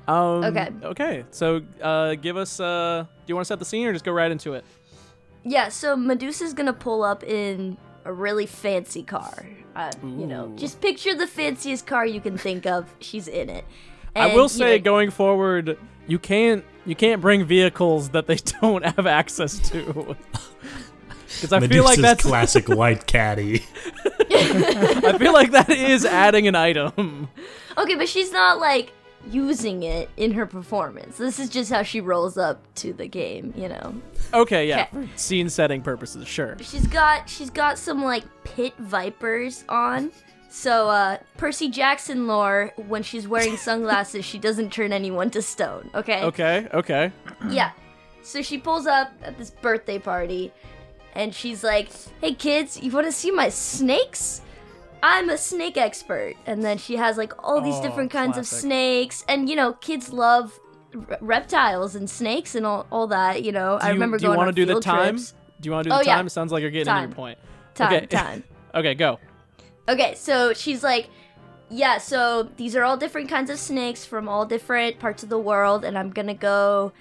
[0.08, 0.70] Um, Okay.
[0.82, 1.24] Okay.
[1.30, 2.58] So, uh, give us.
[2.58, 4.64] Uh, do you want to set the scene or just go right into it?
[5.42, 9.46] Yeah, so Medusa's gonna pull up in a really fancy car.
[9.76, 12.94] Uh, you know, just picture the fanciest car you can think of.
[13.00, 13.64] She's in it.
[14.16, 18.26] I And, will you say, know, going forward, you can't you can't bring vehicles that
[18.26, 20.16] they don't have access to.
[21.36, 23.62] Because I feel like Medusa's that's classic white caddy.
[24.30, 27.28] I feel like that is adding an item.
[27.78, 28.92] Okay, but she's not like
[29.28, 31.18] using it in her performance.
[31.18, 33.94] This is just how she rolls up to the game, you know.
[34.32, 36.56] Okay, yeah, for scene setting purposes, sure.
[36.60, 40.10] She's got she's got some like pit vipers on.
[40.48, 45.90] So uh Percy Jackson lore, when she's wearing sunglasses, she doesn't turn anyone to stone,
[45.94, 46.22] okay?
[46.24, 47.12] Okay, okay.
[47.48, 47.72] Yeah.
[48.22, 50.52] So she pulls up at this birthday party
[51.14, 51.90] and she's like,
[52.20, 54.42] "Hey kids, you want to see my snakes?
[55.02, 58.46] I'm a snake expert." And then she has like all these Oh, different kinds of
[58.46, 60.58] snakes and you know, kids love
[60.94, 63.78] r- reptiles and snakes and all, all that, you know.
[63.80, 65.16] I remember do you going wanna do the time?
[65.16, 65.34] trips.
[65.60, 66.16] Do you want to do Oh, the yeah.
[66.16, 66.26] time?
[66.26, 67.08] It sounds like you're getting to Time.
[67.10, 67.38] your point.
[67.74, 68.06] Time, Okay.
[68.10, 68.44] time.
[68.74, 69.18] Okay, go.
[69.88, 71.08] Okay, so she's like,
[71.68, 75.38] yeah, so these are all different kinds of snakes from all different parts of the
[75.38, 76.92] world, and I'm gonna go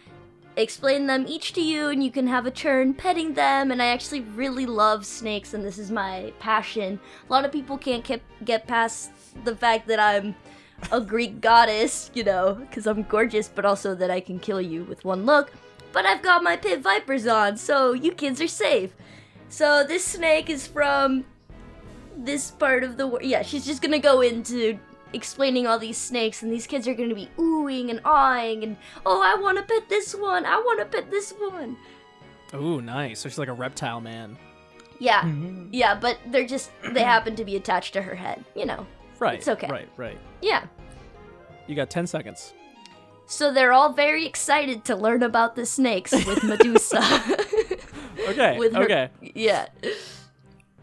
[0.55, 3.71] explain them each to you, and you can have a turn petting them.
[3.71, 6.99] And I actually really love snakes, and this is my passion.
[7.27, 9.11] A lot of people can't get, get past
[9.43, 10.35] the fact that I'm
[10.91, 14.83] a Greek goddess, you know, because I'm gorgeous, but also that I can kill you
[14.83, 15.51] with one look.
[15.91, 18.93] But I've got my pit vipers on, so you kids are safe.
[19.49, 21.25] So this snake is from
[22.15, 23.23] this part of the world.
[23.23, 24.77] Yeah, she's just gonna go into
[25.13, 29.21] explaining all these snakes, and these kids are gonna be oohing and awing, and oh,
[29.21, 30.45] I want to pet this one.
[30.45, 31.77] I want to pet this one.
[32.53, 33.19] Ooh, nice.
[33.19, 34.37] So she's like a reptile man.
[34.99, 35.67] Yeah, Mm-hmm.
[35.71, 38.43] yeah, but they're just they happen to be attached to her head.
[38.55, 38.85] You know.
[39.19, 39.35] Right.
[39.39, 39.67] It's okay.
[39.67, 40.17] Right, right.
[40.41, 40.65] Yeah.
[41.67, 42.53] You got 10 seconds.
[43.27, 47.01] So they're all very excited to learn about the snakes with Medusa.
[48.27, 49.09] Okay, with her, okay.
[49.21, 49.67] Yeah.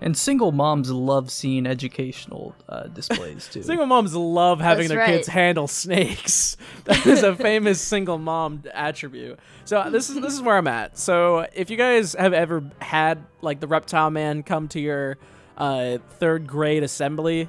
[0.00, 3.62] And single moms love seeing educational uh, displays too.
[3.62, 5.08] Single moms love having That's their right.
[5.16, 6.56] kids handle snakes.
[6.84, 9.40] That is a famous single mom attribute.
[9.64, 10.96] So this is this is where I'm at.
[10.96, 15.18] So if you guys have ever had like the reptile man come to your
[15.56, 17.48] uh, third grade assembly,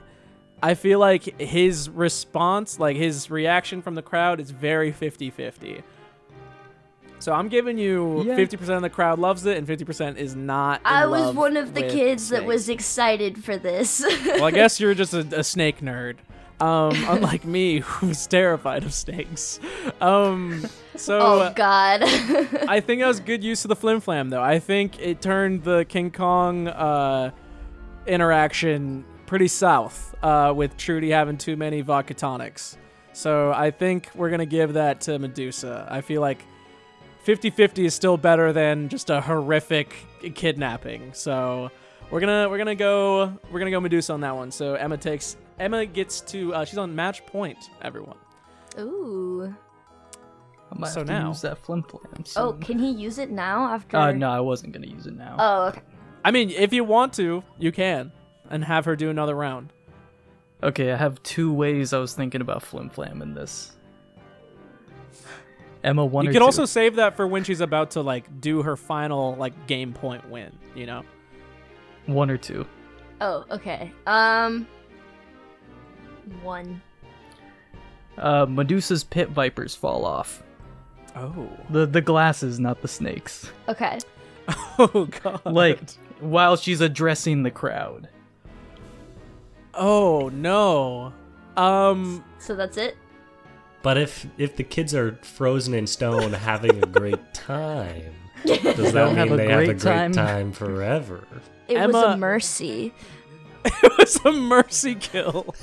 [0.64, 5.84] I feel like his response, like his reaction from the crowd, is very 50-50.
[7.20, 8.36] So I'm giving you Yeah.
[8.36, 10.82] 50% of the crowd loves it and 50% is not.
[10.82, 14.04] in I was love one of the with kids that was excited for this.
[14.26, 16.18] Well, I guess you're just a, a snake nerd.
[16.60, 19.60] Um, unlike me, who's terrified of snakes.
[20.02, 20.66] Um,
[20.96, 22.02] so oh God.
[22.04, 24.42] I think that was good use of the flim flam, though.
[24.42, 27.30] I think it turned the King Kong uh,
[28.08, 32.78] interaction pretty south uh, with Trudy having too many vodka tonics.
[33.14, 35.88] So I think we're gonna give that to Medusa.
[35.90, 36.44] I feel like
[37.28, 39.94] 50-50 is still better than just a horrific
[40.34, 41.12] kidnapping.
[41.14, 41.70] So
[42.10, 44.50] we're gonna we're gonna go we're gonna go Medusa on that one.
[44.50, 47.58] So Emma takes Emma gets to uh, she's on match point.
[47.82, 48.16] Everyone.
[48.80, 49.54] Ooh.
[50.72, 52.24] I might So have to now- use that flim flam.
[52.38, 53.98] Oh, can he use it now after?
[53.98, 55.36] Uh, no, I wasn't gonna use it now.
[55.38, 55.82] Oh, okay.
[56.24, 58.12] I mean, if you want to, you can,
[58.50, 59.72] and have her do another round.
[60.64, 63.74] Okay, I have two ways I was thinking about flimflam in this.
[65.84, 66.46] Emma, one you or could two.
[66.46, 70.28] also save that for when she's about to like do her final like game point
[70.30, 70.52] win.
[70.76, 71.04] You know.
[72.06, 72.66] one or two.
[73.22, 73.92] Oh, okay.
[74.06, 74.68] Um,
[76.42, 76.82] one.
[78.18, 80.44] Uh, Medusa's pit vipers fall off.
[81.16, 81.50] Oh.
[81.70, 83.52] The the glasses, not the snakes.
[83.68, 84.00] Okay.
[84.80, 85.42] Oh god.
[85.46, 85.80] Like
[86.20, 88.08] while she's addressing the crowd.
[89.74, 91.12] Oh no.
[91.58, 92.24] Um.
[92.40, 92.96] So that's it.
[93.84, 98.14] But if if the kids are frozen in stone having a great time,
[98.46, 100.12] does that mean have they have a great great time.
[100.12, 101.28] time, forever?
[101.68, 102.94] It was Emma- a mercy.
[103.66, 105.56] it was a mercy kill.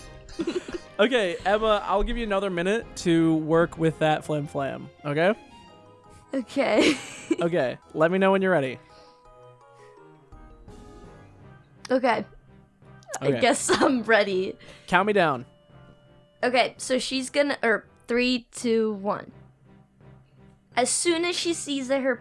[0.98, 4.88] okay, Emma, I'll give you another minute to work with that flim flam.
[5.04, 5.34] Okay.
[6.32, 6.96] Okay.
[7.40, 7.78] Okay.
[7.94, 8.78] Let me know when you're ready.
[11.90, 12.24] okay.
[13.22, 13.36] okay.
[13.36, 14.56] I guess I'm ready.
[14.86, 15.46] Count me down.
[16.42, 19.32] Okay, so she's gonna or three, two, one.
[20.76, 22.20] As soon as she sees that her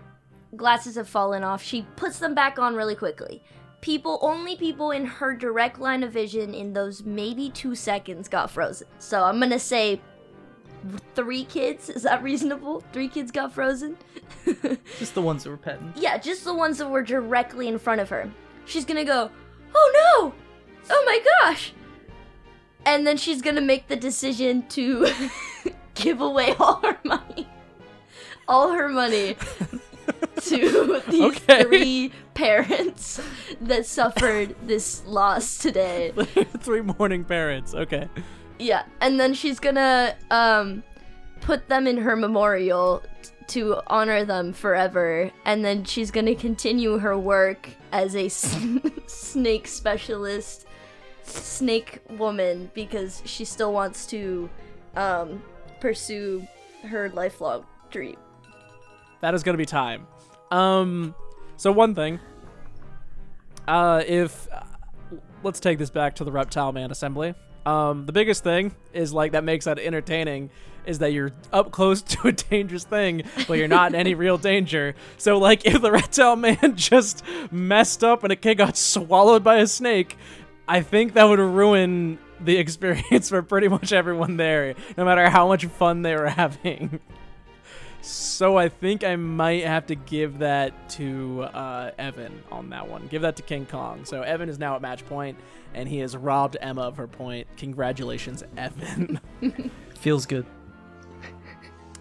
[0.56, 3.42] glasses have fallen off, she puts them back on really quickly.
[3.82, 8.50] People, only people in her direct line of vision in those maybe two seconds got
[8.50, 8.88] frozen.
[9.00, 10.00] So I'm gonna say
[11.16, 11.90] three kids.
[11.90, 12.84] Is that reasonable?
[12.94, 13.98] Three kids got frozen?
[15.00, 15.94] Just the ones that were petting.
[15.96, 18.32] Yeah, just the ones that were directly in front of her.
[18.66, 19.30] She's gonna go,
[19.76, 20.34] oh no!
[20.90, 21.74] Oh my gosh!
[22.86, 25.08] And then she's gonna make the decision to
[25.96, 27.48] give away all her money.
[28.48, 29.36] All her money
[30.42, 31.64] to these Okay.
[31.64, 33.22] three parents
[33.62, 36.12] that suffered this loss today.
[36.60, 37.74] Three mourning parents.
[37.74, 38.10] Okay.
[38.60, 40.84] Yeah, and then she's gonna um
[41.42, 46.98] put them in her memorial t- to honor them forever, and then she's gonna continue
[46.98, 48.58] her work as a s-
[49.08, 50.63] snake specialist,
[51.24, 54.50] snake woman, because she still wants to
[54.96, 55.42] um
[55.80, 56.48] pursue
[56.84, 58.18] her lifelong dream.
[59.22, 60.08] That is gonna be time.
[60.52, 61.16] Um.
[61.58, 62.20] So one thing.
[63.68, 64.48] Uh, if
[65.44, 67.34] let's take this back to the Reptile Man Assembly.
[67.66, 70.50] Um, the biggest thing is like that makes that entertaining
[70.86, 74.38] is that you're up close to a dangerous thing, but you're not in any real
[74.38, 74.96] danger.
[75.18, 79.58] So like if the Reptile Man just messed up and a kid got swallowed by
[79.58, 80.18] a snake,
[80.68, 85.48] I think that would ruin the experience for pretty much everyone there, no matter how
[85.48, 87.00] much fun they were having.
[88.02, 93.08] So I think I might have to give that to uh, Evan on that one.
[93.08, 94.04] Give that to King Kong.
[94.04, 95.38] So Evan is now at match point,
[95.74, 97.48] and he has robbed Emma of her point.
[97.56, 99.22] Congratulations, Evan.
[100.00, 100.46] Feels good.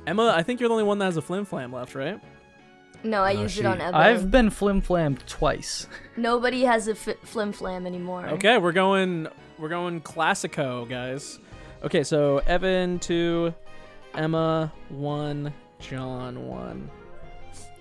[0.05, 2.21] Emma, I think you're the only one that has a flim flam left, right?
[3.05, 3.94] No, I oh, No, used she- it on Evan.
[3.94, 5.86] I've been flim flammed twice.
[6.16, 8.26] Nobody has a f- flim flam anymore.
[8.26, 9.28] Okay, we're going
[9.59, 11.38] we're going classico, guys.
[11.82, 13.53] Okay, so Evan two,
[14.14, 16.90] Emma one, John one.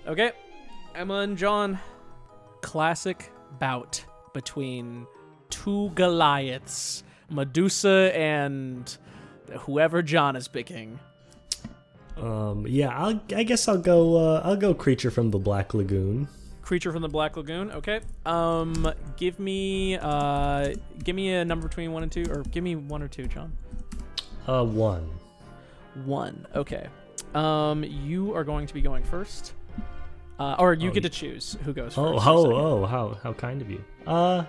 [0.06, 0.32] Okay,
[0.94, 1.78] Emma and John.
[2.62, 4.04] Classic bout
[4.34, 5.06] between
[5.50, 8.96] two Goliaths, Medusa and
[9.60, 10.98] whoever John is picking.
[12.16, 14.16] Um, yeah, I'll, I guess I'll go.
[14.16, 16.28] Uh, I'll go creature from the Black Lagoon.
[16.62, 17.72] Creature from the Black Lagoon.
[17.72, 18.00] Okay.
[18.24, 22.76] Um, give me uh, give me a number between one and two, or give me
[22.76, 23.52] one or two, John.
[24.46, 25.10] Uh, one.
[26.04, 26.46] One.
[26.54, 26.86] Okay.
[27.34, 29.54] Um, you are going to be going first.
[30.38, 31.98] Uh, or you Oh, get to choose who goes first.
[31.98, 33.82] Oh, or oh, oh, how how kind of you.
[34.06, 34.44] Uh,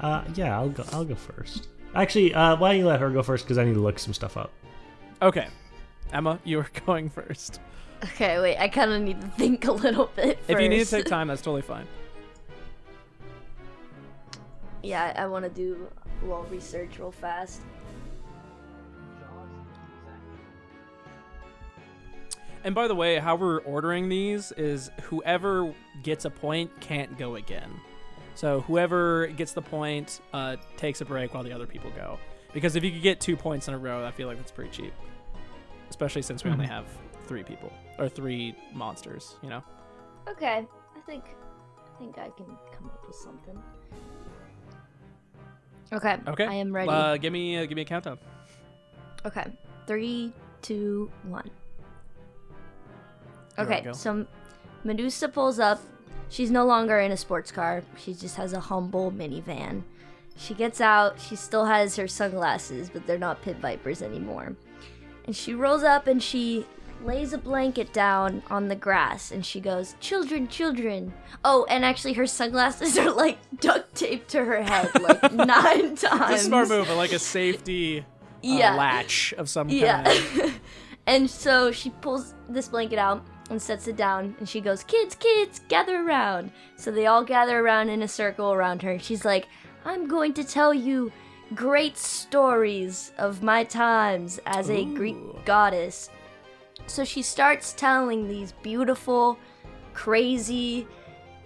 [0.00, 0.84] uh, yeah, I'll go.
[0.92, 1.68] I'll go first.
[1.94, 3.44] Actually, uh, why don't you let her go first?
[3.44, 4.52] Because I need to look some stuff up.
[5.22, 5.48] Okay.
[6.12, 7.60] Emma, you are going first.
[8.04, 8.58] Okay, wait.
[8.58, 10.38] I kind of need to think a little bit.
[10.48, 11.86] If you need to take time, that's totally fine.
[14.82, 15.88] Yeah, I want to do
[16.22, 17.62] a little research real fast.
[22.62, 27.36] And by the way, how we're ordering these is whoever gets a point can't go
[27.36, 27.70] again.
[28.34, 32.18] So whoever gets the point uh, takes a break while the other people go.
[32.52, 34.70] Because if you could get two points in a row, I feel like that's pretty
[34.70, 34.92] cheap.
[35.96, 36.84] Especially since we only have
[37.26, 39.36] three people or three monsters.
[39.42, 39.62] You know.
[40.28, 41.24] Okay, I think
[41.78, 42.44] I think I can
[42.76, 43.58] come up with something.
[45.90, 46.18] Okay.
[46.28, 46.44] Okay.
[46.44, 46.90] I am ready.
[46.90, 48.18] Uh, give me uh, give me a countdown.
[49.24, 49.46] okay.
[49.86, 51.48] Three, two, one.
[53.56, 54.26] Here Okay, so
[54.84, 55.80] Medusa pulls up.
[56.28, 57.82] She's no longer in a sports car.
[57.96, 59.82] She just has a humble minivan.
[60.36, 61.18] She gets out.
[61.18, 64.54] She still has her sunglasses, but they're not pit vipers anymore.
[65.26, 66.66] And she rolls up and she
[67.04, 71.12] lays a blanket down on the grass and she goes, Children, children.
[71.44, 76.32] Oh, and actually, her sunglasses are like duct taped to her head like nine times.
[76.34, 78.02] It's a smart move, like a safety uh,
[78.42, 78.74] Yeah.
[78.74, 79.80] latch of some kind.
[79.80, 80.50] Yeah.
[81.06, 85.14] and so she pulls this blanket out and sets it down and she goes, Kids,
[85.16, 86.50] kids, gather around.
[86.76, 88.98] So they all gather around in a circle around her.
[88.98, 89.46] She's like,
[89.84, 91.12] I'm going to tell you
[91.54, 96.10] great stories of my times as a Greek goddess.
[96.86, 99.38] So she starts telling these beautiful,
[99.94, 100.86] crazy,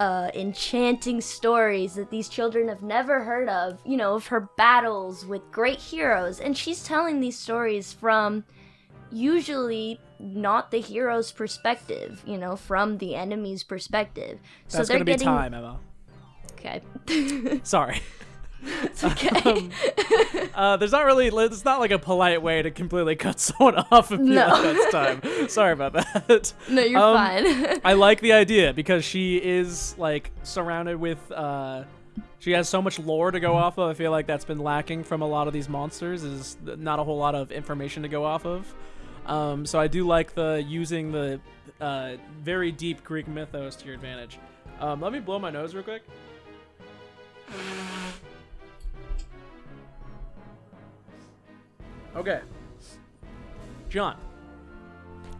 [0.01, 5.26] uh, enchanting stories that these children have never heard of, you know, of her battles
[5.26, 6.40] with great heroes.
[6.40, 8.44] And she's telling these stories from
[9.12, 14.38] usually not the hero's perspective, you know, from the enemy's perspective.
[14.68, 15.78] so That's they're gonna be getting time, Emma.
[16.53, 16.80] okay.
[17.62, 18.01] Sorry.
[18.62, 19.70] It's okay.
[20.54, 21.28] Uh, there's not really.
[21.28, 24.46] It's not like a polite way to completely cut someone off if you No.
[24.48, 25.48] like that's time.
[25.48, 26.52] Sorry about that.
[26.68, 27.80] no, you're Um, fine.
[27.84, 31.18] I like the idea because she is like surrounded with.
[31.32, 31.84] Uh,
[32.38, 33.90] she has so much lore to go off of.
[33.90, 36.24] I feel like that's been lacking from a lot of these monsters.
[36.24, 38.74] Is not a whole lot of information to go off of.
[39.26, 41.40] Um, so I do like the using the
[41.80, 44.38] uh, very deep Greek mythos to your advantage.
[44.80, 46.02] Um, let me blow my nose real quick.
[52.16, 52.40] Okay.
[53.88, 54.16] John,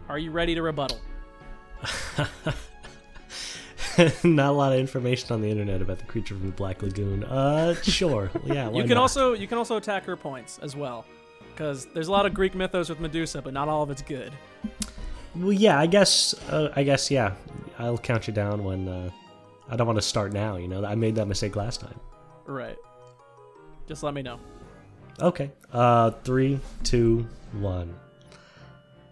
[0.09, 0.99] are you ready to rebuttal?
[4.23, 7.23] Not a lot of information on the internet about the creature from the Black Lagoon.
[7.23, 8.31] Uh, sure.
[8.45, 8.69] Yeah.
[8.69, 9.01] You can not?
[9.01, 11.05] also you can also attack her points as well,
[11.51, 14.31] because there's a lot of Greek mythos with Medusa, but not all of it's good.
[15.35, 15.79] Well, yeah.
[15.79, 16.33] I guess.
[16.49, 17.11] Uh, I guess.
[17.11, 17.33] Yeah.
[17.79, 18.87] I'll count you down when.
[18.87, 19.09] Uh,
[19.69, 20.57] I don't want to start now.
[20.57, 20.85] You know.
[20.85, 21.99] I made that mistake last time.
[22.45, 22.77] Right.
[23.87, 24.39] Just let me know.
[25.21, 25.51] Okay.
[25.71, 27.95] Uh, three, two, one.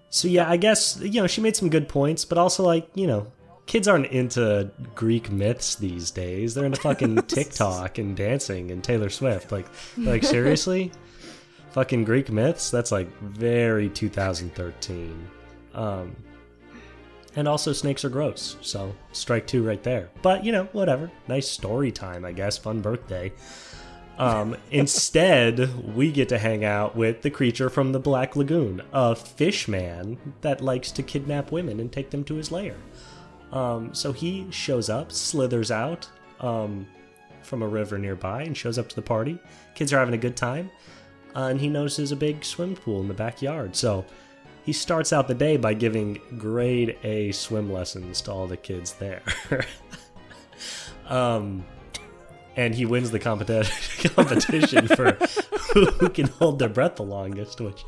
[0.10, 3.08] So yeah, I guess you know she made some good points, but also like you
[3.08, 3.32] know,
[3.68, 6.54] kids aren't into Greek myths these days.
[6.54, 9.52] They're into fucking TikTok and dancing and Taylor Swift.
[9.52, 10.92] Like, like seriously,
[11.72, 12.72] fucking Greek myths.
[12.72, 15.30] That's like very 2013.
[15.76, 16.16] Um,
[17.36, 18.58] and also snakes are gross.
[18.62, 20.10] So strike two right there.
[20.24, 21.12] But you know, whatever.
[21.28, 22.58] Nice story time, I guess.
[22.58, 23.32] Fun birthday.
[24.20, 29.16] Um, instead, we get to hang out with the creature from the Black Lagoon, a
[29.16, 32.76] fish man that likes to kidnap women and take them to his lair.
[33.54, 36.10] Um, so he shows up, slithers out
[36.42, 36.86] um,
[37.44, 39.40] from a river nearby, and shows up to the party.
[39.74, 40.70] Kids are having a good time,
[41.34, 43.74] uh, and he notices a big swim pool in the backyard.
[43.74, 44.06] So
[44.66, 48.94] he starts out the day by giving grade A swim lessons to all the kids
[48.96, 49.22] there.
[51.08, 51.64] um,
[52.60, 55.14] and he wins the competi- competition for
[55.74, 57.86] who can hold their breath the longest, which,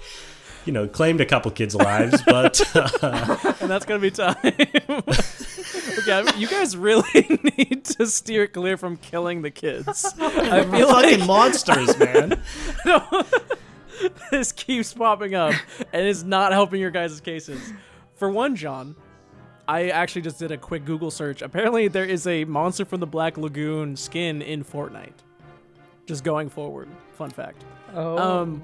[0.65, 4.37] you know, claimed a couple kids' lives, but uh, and that's gonna be time.
[4.45, 10.05] okay, you guys really need to steer clear from killing the kids.
[10.17, 12.41] I feel fucking like monsters, man.
[12.85, 13.25] no,
[14.31, 15.53] this keeps popping up
[15.91, 17.73] and is not helping your guys' cases.
[18.15, 18.95] For one, John,
[19.71, 21.41] I actually just did a quick Google search.
[21.41, 25.13] Apparently, there is a monster from the Black Lagoon skin in Fortnite.
[26.05, 26.89] Just going forward.
[27.13, 27.63] Fun fact.
[27.95, 28.17] Oh.
[28.17, 28.63] Um,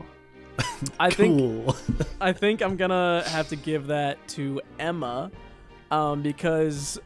[0.99, 1.74] I think
[2.22, 5.32] I think I'm gonna have to give that to Emma,
[5.91, 6.99] um, because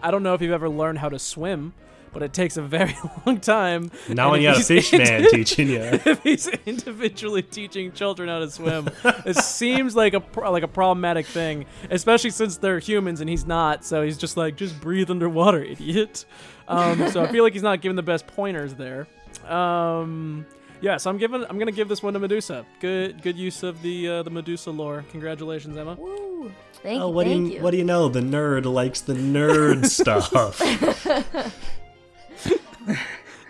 [0.00, 1.74] I don't know if you've ever learned how to swim,
[2.18, 2.96] but it takes a very
[3.26, 3.92] long time.
[4.08, 5.78] Now And when you if got a he's fish man teaching you.
[5.80, 8.88] if he's individually teaching children how to swim,
[9.24, 13.46] it seems like a pro- like a problematic thing, especially since they're humans and he's
[13.46, 13.84] not.
[13.84, 16.24] So he's just like, just breathe underwater, idiot.
[16.66, 19.06] Um, so I feel like he's not giving the best pointers there.
[19.46, 20.44] Um,
[20.80, 22.66] yeah, so I'm giving I'm gonna give this one to Medusa.
[22.80, 25.04] Good good use of the uh, the Medusa lore.
[25.12, 25.94] Congratulations, Emma.
[25.94, 26.50] Woo.
[26.82, 27.14] Thank Oh, you.
[27.14, 28.08] what do thank you, what do you know?
[28.08, 30.30] The nerd likes the nerd stuff.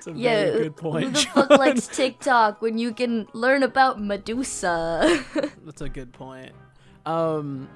[0.08, 1.14] It's a Yeah, very good who point.
[1.14, 1.32] the John.
[1.48, 5.24] fuck likes TikTok when you can learn about Medusa?
[5.64, 6.52] That's a good point.
[7.06, 7.68] Um,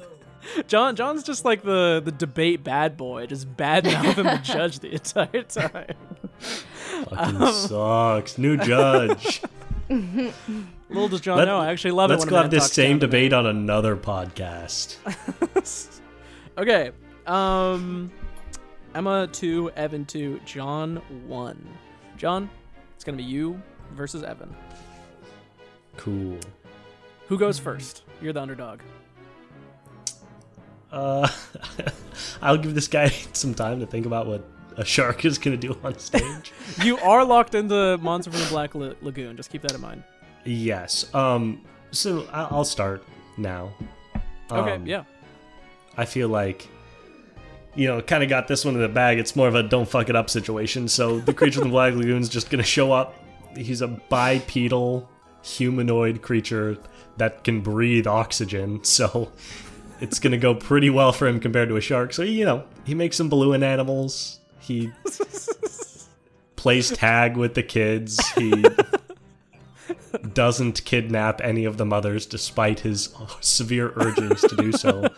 [0.68, 4.92] John John's just like the the debate bad boy, just bad mouthing the judge the
[4.92, 5.94] entire time.
[6.38, 8.38] Fucking sucks.
[8.38, 9.42] New judge.
[9.88, 12.98] Little does John Let- know, I actually love Let's it when go have this same
[12.98, 13.10] down to me.
[13.10, 14.96] debate on another podcast.
[16.58, 16.90] Okay.
[17.26, 18.10] Um,
[18.96, 20.96] Emma two, Evan two, John
[21.28, 21.62] one.
[22.16, 22.48] John,
[22.94, 23.60] it's gonna be you
[23.94, 24.54] versus Evan.
[25.98, 26.38] Cool.
[27.28, 28.04] Who goes first?
[28.22, 28.80] You're the underdog.
[30.90, 31.28] Uh,
[32.42, 34.44] I'll give this guy some time to think about what
[34.78, 36.52] a shark is going to do on stage.
[36.84, 39.36] You are locked into the Monster from the Black La- Lagoon.
[39.36, 40.02] Just keep that in mind.
[40.44, 41.12] yes.
[41.14, 41.62] Um.
[41.90, 43.02] So I- I'll start
[43.36, 43.72] now.
[44.50, 44.72] Okay.
[44.72, 45.04] Um, yeah.
[45.96, 46.68] I feel like,
[47.76, 49.18] you know, kind of got this one in the bag.
[49.18, 50.88] It's more of a don't fuck it up situation.
[50.88, 53.14] So the creature from the Black Lagoon's just gonna show up.
[53.54, 55.08] He's a bipedal
[55.42, 56.78] humanoid creature
[57.18, 58.82] that can breathe oxygen.
[58.82, 59.30] So
[60.00, 62.12] it's gonna go pretty well for him compared to a shark.
[62.14, 64.40] So you know, he makes some balloon animals.
[64.58, 64.90] He
[66.56, 68.26] plays tag with the kids.
[68.30, 68.64] He
[70.32, 75.08] doesn't kidnap any of the mothers despite his severe urgings to do so.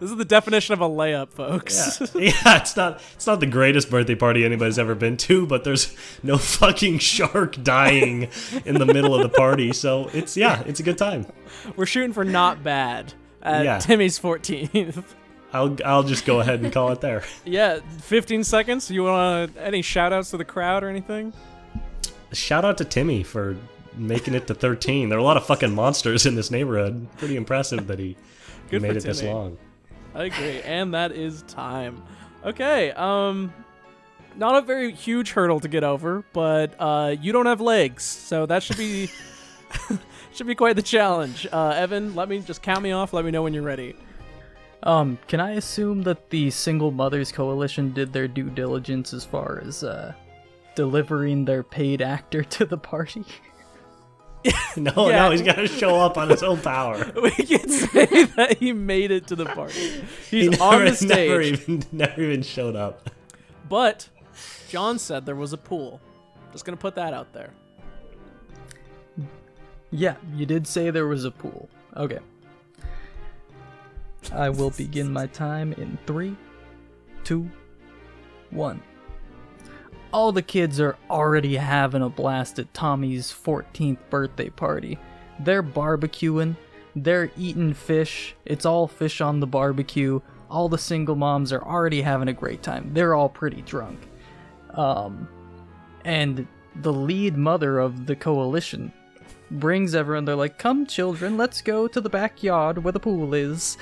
[0.00, 2.00] This is the definition of a layup, folks.
[2.14, 2.20] Yeah.
[2.44, 5.94] yeah, it's not it's not the greatest birthday party anybody's ever been to, but there's
[6.22, 8.28] no fucking shark dying
[8.64, 11.26] in the middle of the party, so it's yeah, it's a good time.
[11.76, 13.12] We're shooting for not bad
[13.42, 13.78] at Yeah.
[13.78, 15.04] Timmy's 14th.
[15.52, 17.22] I'll I'll just go ahead and call it there.
[17.44, 18.90] yeah, 15 seconds.
[18.90, 21.32] You want any shout outs to the crowd or anything?
[22.32, 23.56] Shout out to Timmy for
[23.96, 25.08] making it to 13.
[25.08, 27.08] There are a lot of fucking monsters in this neighborhood.
[27.16, 28.16] Pretty impressive that he,
[28.70, 29.56] made it this long.
[30.14, 32.02] I agree, and that is time.
[32.44, 33.52] Okay, um,
[34.36, 38.46] not a very huge hurdle to get over, but uh, you don't have legs, so
[38.46, 39.10] that should be
[40.32, 41.46] should be quite the challenge.
[41.52, 43.12] Uh, Evan, let me just count me off.
[43.12, 43.96] Let me know when you're ready.
[44.84, 49.60] Um, can I assume that the Single Mothers Coalition did their due diligence as far
[49.64, 50.12] as uh,
[50.76, 53.24] delivering their paid actor to the party?
[54.76, 55.16] No, Yeah.
[55.24, 57.10] no, he's got to show up on his own power.
[57.22, 60.02] We can say that he made it to the party.
[60.30, 63.10] He's He never, on the stage, never even never even showed up.
[63.68, 64.08] but
[64.68, 66.00] John said there was a pool.
[66.52, 67.50] Just gonna put that out there.
[69.90, 71.68] Yeah, you did say there was a pool.
[71.96, 72.18] Okay.
[74.32, 76.36] I will begin my time in three,
[77.24, 77.50] two,
[78.50, 78.82] one.
[80.10, 84.98] All the kids are already having a blast at Tommy's 14th birthday party.
[85.38, 86.56] They're barbecuing,
[86.96, 90.20] they're eating fish, it's all fish on the barbecue.
[90.50, 92.90] All the single moms are already having a great time.
[92.94, 93.98] They're all pretty drunk.
[94.70, 95.28] Um,
[96.06, 96.46] and
[96.76, 98.92] the lead mother of the coalition
[99.50, 100.24] brings everyone.
[100.24, 103.76] They're like, "Come, children, let's go to the backyard where the pool is."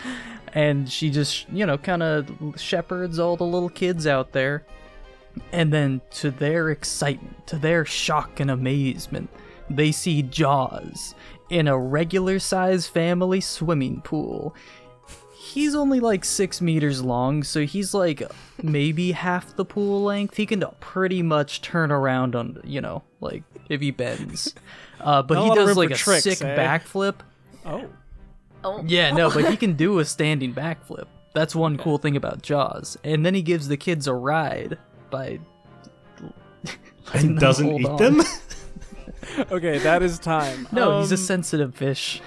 [0.53, 4.65] And she just, you know, kind of shepherds all the little kids out there.
[5.53, 9.31] And then, to their excitement, to their shock and amazement,
[9.71, 11.15] they see Jaws
[11.51, 14.55] in a regular size family swimming pool.
[15.37, 18.23] He's only like six meters long, so he's like
[18.63, 20.37] maybe half the pool length.
[20.37, 24.55] He can pretty much turn around on, you know, like if he bends.
[25.01, 26.57] Uh, but Not he does like for a tricks, sick eh?
[26.57, 27.17] backflip.
[27.65, 27.89] Oh,
[28.65, 31.07] Oh, Yeah, no, but he can do a standing backflip.
[31.35, 32.97] That's one cool thing about Jaws.
[33.05, 34.79] And then he gives the kids a ride
[35.11, 35.39] by
[37.07, 37.97] letting And doesn't eat on.
[37.97, 38.23] them.
[39.51, 40.67] okay, that is time.
[40.73, 42.21] No, he's a Um, sensitive fish.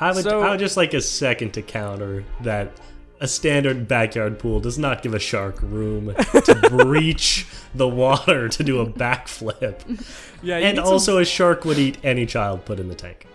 [0.00, 2.72] I would So- I would just like a second to counter that
[3.20, 6.14] a standard backyard pool does not give a shark room
[6.44, 9.80] to breach the water to do a backflip.
[10.42, 13.26] yeah, And need some- also a shark would eat any child put in the tank.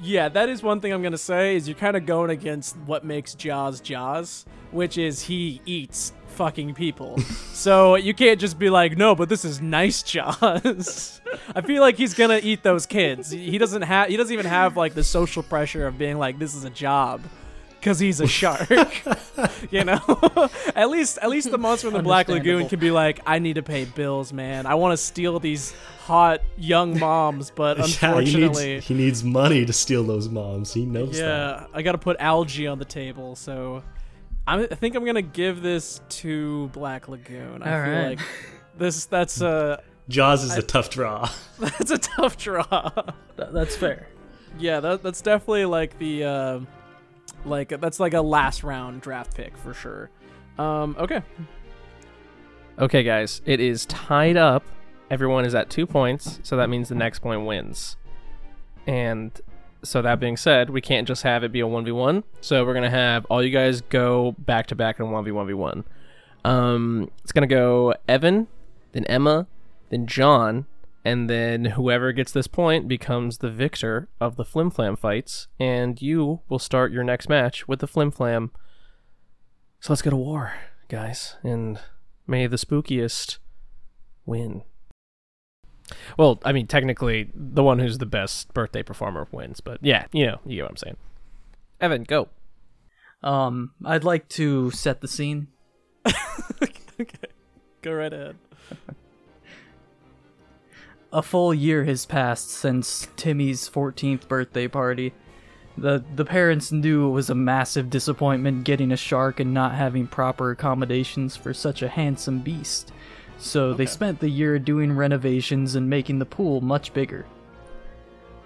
[0.00, 3.04] Yeah, that is one thing I'm gonna say is you're kind of going against what
[3.04, 7.18] makes Jaws Jaws, which is he eats fucking people.
[7.52, 11.20] so you can't just be like, no, but this is nice Jaws.
[11.54, 13.30] I feel like he's gonna eat those kids.
[13.30, 14.08] He doesn't have.
[14.08, 17.22] He doesn't even have like the social pressure of being like, this is a job.
[17.82, 18.68] Cause he's a shark,
[19.70, 20.00] you know.
[20.74, 23.56] at least, at least the monster in the Black Lagoon can be like, "I need
[23.56, 24.66] to pay bills, man.
[24.66, 29.22] I want to steal these hot young moms, but Yeah, he unfortunately, needs, he needs
[29.22, 30.72] money to steal those moms.
[30.74, 31.60] He knows that.
[31.60, 33.84] yeah, I got to put algae on the table, so
[34.46, 37.62] I'm, I think I'm gonna give this to Black Lagoon.
[37.62, 38.08] I All feel right.
[38.10, 38.20] like
[38.78, 41.28] this that's a Jaws is a tough draw.
[41.58, 42.88] that's a tough draw.
[43.36, 44.08] Th- that's fair.
[44.58, 46.60] yeah, that, that's definitely like the uh,
[47.44, 50.10] like that's like a last round draft pick for sure.
[50.58, 51.22] Um, okay.
[52.78, 54.62] Okay, guys, it is tied up.
[55.10, 57.96] Everyone is at two points, so that means the next point wins.
[58.86, 59.32] And
[59.82, 62.24] so that being said, we can't just have it be a one v one.
[62.40, 65.46] So we're gonna have all you guys go back to back in one v one
[65.46, 65.84] v one.
[66.44, 68.48] Um, it's gonna go Evan,
[68.92, 69.46] then Emma,
[69.90, 70.66] then John,
[71.04, 76.02] and then whoever gets this point becomes the victor of the Flim Flam fights, and
[76.02, 78.50] you will start your next match with the Flim Flam.
[79.78, 80.54] So let's go to war,
[80.88, 81.78] guys, and
[82.26, 83.38] may the spookiest
[84.24, 84.62] win.
[86.18, 90.26] Well, I mean, technically, the one who's the best birthday performer wins, but yeah, you
[90.26, 90.96] know, you get what I'm saying.
[91.80, 92.28] Evan, go.
[93.22, 95.48] Um, I'd like to set the scene.
[96.62, 97.28] okay,
[97.82, 98.36] go right ahead.
[101.12, 105.14] A full year has passed since Timmy's 14th birthday party.
[105.78, 110.06] The the parents knew it was a massive disappointment getting a shark and not having
[110.06, 112.92] proper accommodations for such a handsome beast.
[113.38, 117.26] So they spent the year doing renovations and making the pool much bigger.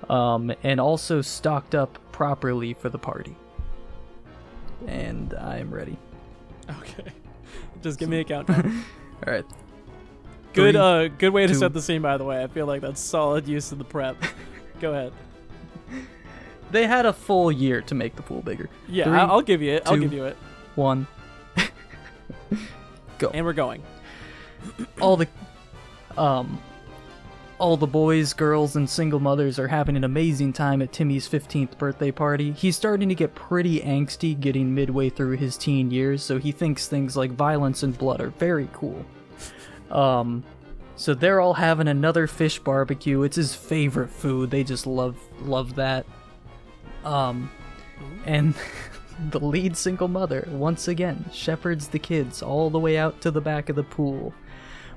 [0.09, 3.37] Um, and also stocked up properly for the party.
[4.87, 5.97] And I am ready.
[6.69, 7.13] Okay,
[7.83, 8.85] just give me a countdown.
[9.27, 9.45] All right.
[10.53, 11.59] Good, Three, uh, good way to two.
[11.59, 12.03] set the scene.
[12.03, 14.17] By the way, I feel like that's solid use of the prep.
[14.81, 15.13] Go ahead.
[16.73, 18.69] They had a full year to make the pool bigger.
[18.89, 19.83] Yeah, I- I'll give you it.
[19.87, 20.37] I'll give you it.
[20.75, 21.07] One.
[23.19, 23.31] Go.
[23.35, 23.83] And we're going.
[25.01, 25.29] All the
[26.17, 26.61] um
[27.61, 31.77] all the boys, girls, and single mothers are having an amazing time at Timmy's 15th
[31.77, 32.53] birthday party.
[32.53, 36.89] He's starting to get pretty angsty getting midway through his teen years, so he thinks
[36.89, 39.05] things like violence and blood are very cool.
[39.91, 40.43] Um
[40.97, 43.23] so they're all having another fish barbecue.
[43.23, 44.51] It's his favorite food.
[44.51, 46.07] They just love love that.
[47.05, 47.51] Um
[48.25, 48.55] and
[49.31, 53.41] the lead single mother once again shepherds the kids all the way out to the
[53.41, 54.33] back of the pool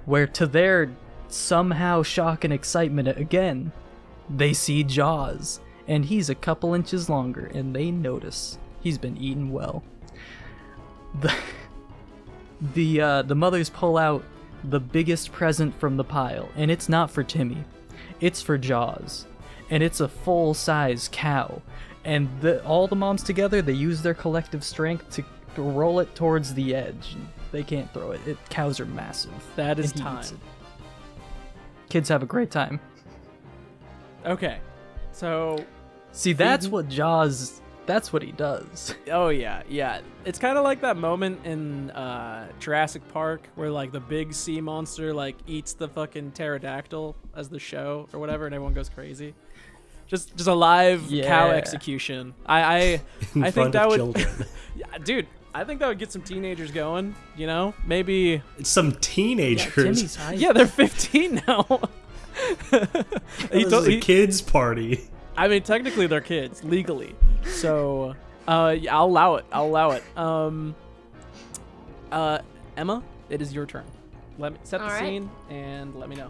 [0.06, 0.92] where to their
[1.28, 3.72] somehow shock and excitement again,
[4.30, 9.52] they see Jaws, and he's a couple inches longer, and they notice he's been eaten
[9.52, 9.84] well.
[11.20, 11.34] The
[12.74, 14.24] the uh, the mothers pull out
[14.64, 17.64] the biggest present from the pile, and it's not for Timmy,
[18.22, 19.26] it's for Jaws,
[19.70, 21.62] and it's a full size cow.
[22.06, 25.24] And the, all the moms together, they use their collective strength to,
[25.56, 27.16] to roll it towards the edge.
[27.54, 28.28] They can't throw it.
[28.28, 29.32] it cows are massive.
[29.56, 30.40] That is and he eats time.
[31.88, 32.80] Kids have a great time.
[34.26, 34.58] Okay.
[35.12, 35.64] So,
[36.12, 37.62] See, that's Feeding- what Jaws.
[37.86, 38.96] That's what he does.
[39.12, 40.00] oh yeah, yeah.
[40.26, 44.60] It's kind of like that moment in uh, Jurassic Park where like the big sea
[44.60, 49.36] monster like eats the fucking pterodactyl as the show or whatever, and everyone goes crazy.
[50.08, 52.34] Just, just a live cow execution.
[52.46, 52.80] I, I,
[53.36, 55.28] in I front think that of would, yeah, dude.
[55.56, 57.16] I think that would get some teenagers going.
[57.38, 58.42] You know, maybe.
[58.58, 59.74] It's some teenagers.
[59.76, 60.34] Timmy's high.
[60.34, 61.64] Yeah, they're 15 now.
[62.72, 62.90] this
[63.52, 65.10] He is told- a he- kids party.
[65.36, 68.16] I mean, technically they're kids legally, so
[68.48, 69.46] uh, yeah, I'll allow it.
[69.52, 70.04] I'll allow it.
[70.16, 70.76] Um,
[72.12, 72.38] uh,
[72.78, 73.02] Emma,
[73.32, 73.84] it is your turn.
[74.38, 75.00] Let me set the All right.
[75.00, 76.30] scene and let me know.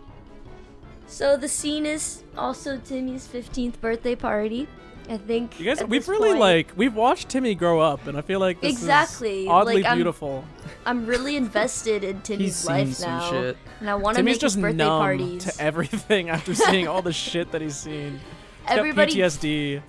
[1.07, 4.69] So the scene is also Timmy's 15th birthday party.
[5.09, 8.21] I think You guys, we've really point, like we've watched Timmy grow up, and I
[8.21, 10.45] feel like this Exactly, is oddly like, I'm- beautiful.
[10.85, 13.57] I'm really invested in Timmy's He's seen life some now, shit.
[13.79, 15.43] and I want to Timmy's make just his birthday numb parties.
[15.45, 18.19] to everything after seeing all the shit that he's seen.
[18.67, 19.81] He's Everybody- got PTSD.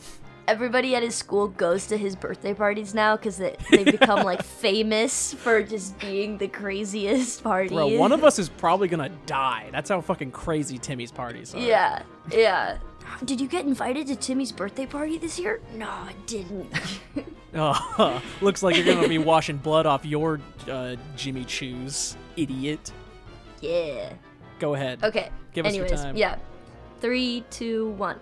[0.46, 4.42] Everybody at his school goes to his birthday parties now because they, they become like
[4.60, 7.70] famous for just being the craziest party.
[7.70, 9.70] Bro, one of us is probably gonna die.
[9.72, 11.60] That's how fucking crazy Timmy's parties are.
[11.60, 12.76] Yeah, yeah.
[13.24, 15.60] Did you get invited to Timmy's birthday party this year?
[15.74, 16.72] No, I didn't.
[17.56, 22.90] Oh, looks like you're gonna be washing blood off your uh, Jimmy Choos, idiot.
[23.60, 24.12] yeah.
[24.58, 25.04] Go ahead.
[25.04, 25.30] Okay.
[25.52, 26.16] Give us your Anyways, time.
[26.16, 26.36] yeah.
[27.00, 28.18] Three, two, one.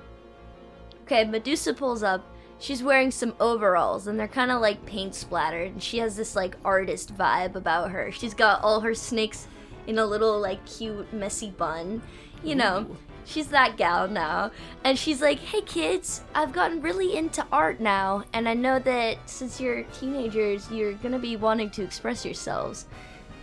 [1.04, 2.26] Okay, Medusa pulls up.
[2.58, 5.72] She's wearing some overalls, and they're kind of like paint splattered.
[5.72, 8.12] And she has this like artist vibe about her.
[8.12, 9.46] She's got all her snakes
[9.86, 12.02] in a little like cute messy bun.
[12.44, 14.50] You know, she's that gal now.
[14.84, 19.18] And she's like, "Hey kids, I've gotten really into art now, and I know that
[19.26, 22.86] since you're teenagers, you're gonna be wanting to express yourselves.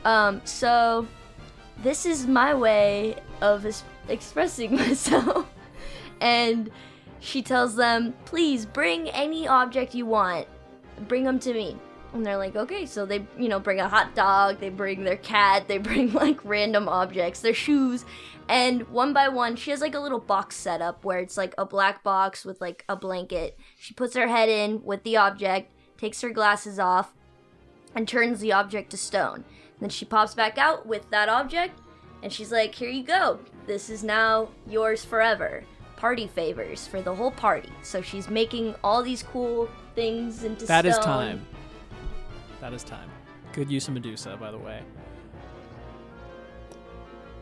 [0.06, 1.07] Um, so."
[1.84, 5.45] this is my way of es- expressing myself.
[6.22, 6.69] and
[7.19, 10.47] she tells them, please bring any object you want,
[11.07, 11.77] bring them to me.
[12.14, 15.18] And they're like, okay, so they, you know, bring a hot dog, they bring their
[15.18, 18.03] cat, they bring like random objects, their shoes.
[18.48, 21.53] And one by one, she has like a little box set up where it's like
[21.57, 23.60] a black box with like a blanket.
[23.77, 27.14] She puts her head in with the object, takes her glasses off,
[27.94, 29.44] and turns the object to stone.
[29.80, 31.80] Then she pops back out with that object,
[32.23, 33.40] and she's like, Here you go.
[33.68, 35.64] This is now yours forever.
[35.95, 37.69] Party favors for the whole party.
[37.84, 40.91] So she's making all these cool things into That stone.
[40.91, 41.45] is time.
[42.61, 43.10] That is time.
[43.53, 44.81] Good use of Medusa, by the way.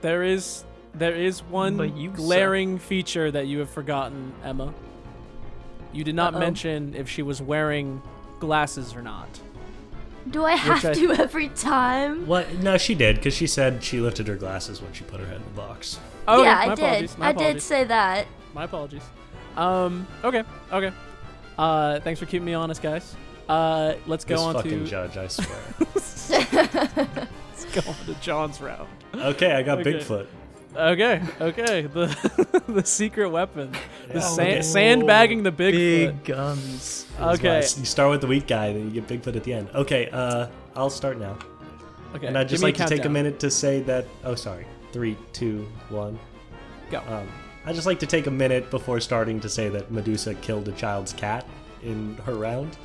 [0.02, 0.64] There is
[0.94, 2.16] there is one Medusa.
[2.16, 4.74] glaring feature that you have forgotten, Emma.
[5.94, 6.40] You did not Uh-oh.
[6.40, 8.02] mention if she was wearing
[8.40, 9.28] glasses or not.
[10.30, 12.28] Do I have I- to every time?
[12.28, 12.54] What?
[12.56, 15.38] No, she did because she said she lifted her glasses when she put her head
[15.38, 16.00] in the box.
[16.28, 16.80] Oh, yeah, my I did.
[16.84, 17.18] apologies.
[17.18, 18.28] My I did say that.
[18.54, 19.04] My apologies.
[19.56, 20.06] Um.
[20.24, 20.44] Okay.
[20.72, 20.92] Okay.
[21.58, 22.00] Uh.
[22.02, 23.16] Thanks for keeping me honest, guys.
[23.50, 23.96] Uh.
[24.06, 25.60] Let's go This on fucking to judge, I swear.
[25.90, 28.90] let's go on to John's round.
[29.16, 29.94] okay, I got Okay.
[29.94, 30.28] Bigfoot.
[30.76, 31.22] Okay.
[31.42, 31.82] Okay.
[31.84, 33.72] The the secret weapon.
[34.10, 34.20] The Yeah.
[34.20, 35.72] sand, sandbagging the Bigfoot.
[35.72, 37.08] Big guns.
[37.20, 37.50] Okay.
[37.50, 39.70] why You start with the weak guy, then you get Bigfoot at the end.
[39.74, 41.38] Okay, uh, I'll start now.
[42.16, 42.28] Okay.
[42.28, 44.06] and I'd just like to take a minute to say that.
[44.24, 44.66] Oh, sorry.
[44.92, 46.18] Three, two, one.
[46.90, 47.00] Go.
[47.08, 47.28] Um,
[47.66, 50.72] I'd just like to take a minute before starting to say that Medusa killed a
[50.72, 51.46] child's cat
[51.84, 52.78] in her round.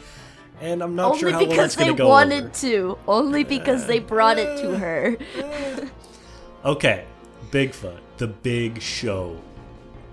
[0.63, 2.55] And I'm not Only sure how well because that's they going to go wanted over.
[2.55, 2.99] to.
[3.09, 5.17] Only because they brought it to her.
[6.65, 7.05] Okay.
[7.51, 9.37] Bigfoot, the big show.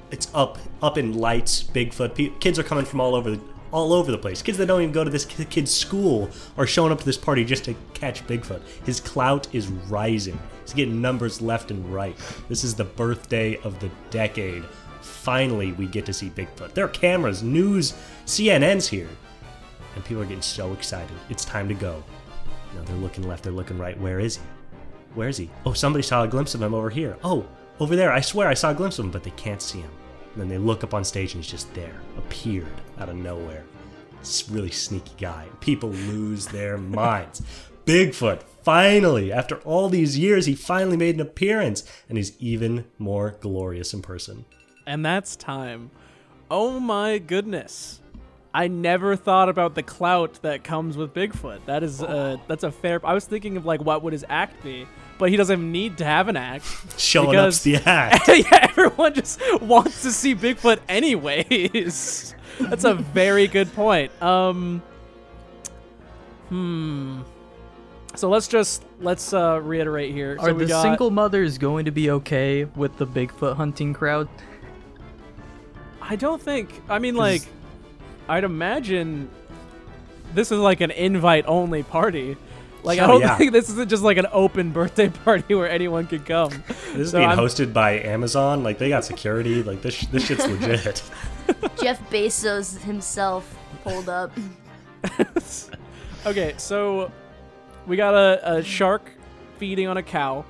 [0.09, 1.61] It's up, up in lights.
[1.61, 2.15] Bigfoot.
[2.15, 3.39] Pe- kids are coming from all over, the,
[3.71, 4.41] all over the place.
[4.41, 6.27] Kids that don't even go to this kid's school
[6.57, 8.61] are showing up to this party just to catch Bigfoot.
[8.83, 10.39] His clout is rising.
[10.63, 12.17] He's getting numbers left and right.
[12.49, 14.63] This is the birthday of the decade.
[15.01, 16.73] Finally, we get to see Bigfoot.
[16.73, 17.93] There are cameras, news,
[18.25, 19.09] CNN's here,
[19.99, 21.11] and people are getting so excited.
[21.29, 22.01] It's time to go.
[22.71, 23.99] You know, they're looking left, they're looking right.
[23.99, 24.43] Where is he?
[25.13, 25.49] Where is he?
[25.65, 27.17] Oh, somebody saw a glimpse of him over here.
[27.21, 27.45] Oh,
[27.81, 28.13] over there.
[28.13, 29.91] I swear I saw a glimpse of him, but they can't see him.
[30.33, 33.65] And then they look up on stage and he's just there, appeared out of nowhere.
[34.19, 35.47] This really sneaky guy.
[35.59, 37.41] People lose their minds.
[37.83, 43.35] Bigfoot, finally, after all these years, he finally made an appearance, and he's even more
[43.41, 44.45] glorious in person.
[44.85, 45.91] And that's time.
[46.49, 47.99] Oh my goodness.
[48.53, 51.59] I never thought about the clout that comes with Bigfoot.
[51.65, 54.63] That is uh that's a fair I was thinking of like what would his act
[54.63, 54.87] be,
[55.19, 56.65] but he doesn't need to have an act.
[56.97, 58.27] Showing Because- up's the act.
[58.27, 62.33] yeah, everyone just wants to see Bigfoot anyways.
[62.59, 64.11] That's a very good point.
[64.21, 64.81] Um
[66.49, 67.21] Hmm.
[68.15, 70.35] So let's just let's uh reiterate here.
[70.39, 74.27] Are so the got, single mothers going to be okay with the Bigfoot hunting crowd?
[76.01, 76.81] I don't think.
[76.89, 77.43] I mean, like,
[78.29, 79.29] I'd imagine
[80.33, 82.37] this is like an invite-only party.
[82.83, 83.35] Like, I Oh, don't yeah.
[83.35, 86.51] think this isn't just like an open birthday party where anyone could come.
[86.93, 88.63] This is So being I'm- hosted by Amazon.
[88.63, 89.63] Like they got security.
[89.63, 91.03] Like this, this shit's legit.
[91.81, 93.53] Jeff Bezos himself
[93.83, 94.31] pulled up.
[96.25, 97.11] Okay, so
[97.87, 99.09] we got a, a shark
[99.57, 100.45] feeding on a cow.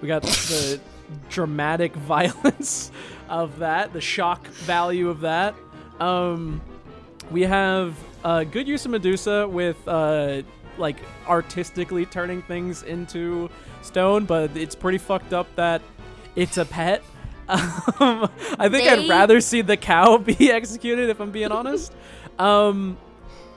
[0.00, 0.80] We got the
[1.28, 2.90] dramatic violence
[3.28, 5.54] of that, the shock value of that.
[5.98, 6.60] Um,
[7.30, 10.42] we have uh, good use of Medusa with uh,
[10.78, 10.96] like
[11.26, 13.50] artistically turning things into
[13.82, 15.82] stone, but it's pretty fucked up that
[16.36, 17.02] it's a pet.
[17.46, 18.28] Um,
[18.58, 21.92] I think I'd rather see the cow be executed if I'm being honest.
[22.38, 22.96] Um,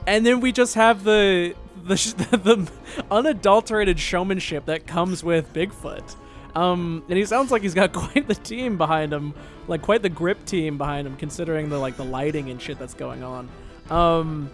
[0.06, 1.54] and then we just have the
[1.84, 2.70] the sh- the
[3.10, 6.16] unadulterated showmanship that comes with Bigfoot.
[6.58, 9.32] Um, and he sounds like he's got quite the team behind him,
[9.68, 12.94] like quite the grip team behind him, considering the like the lighting and shit that's
[12.94, 13.48] going on.
[13.90, 14.50] Um,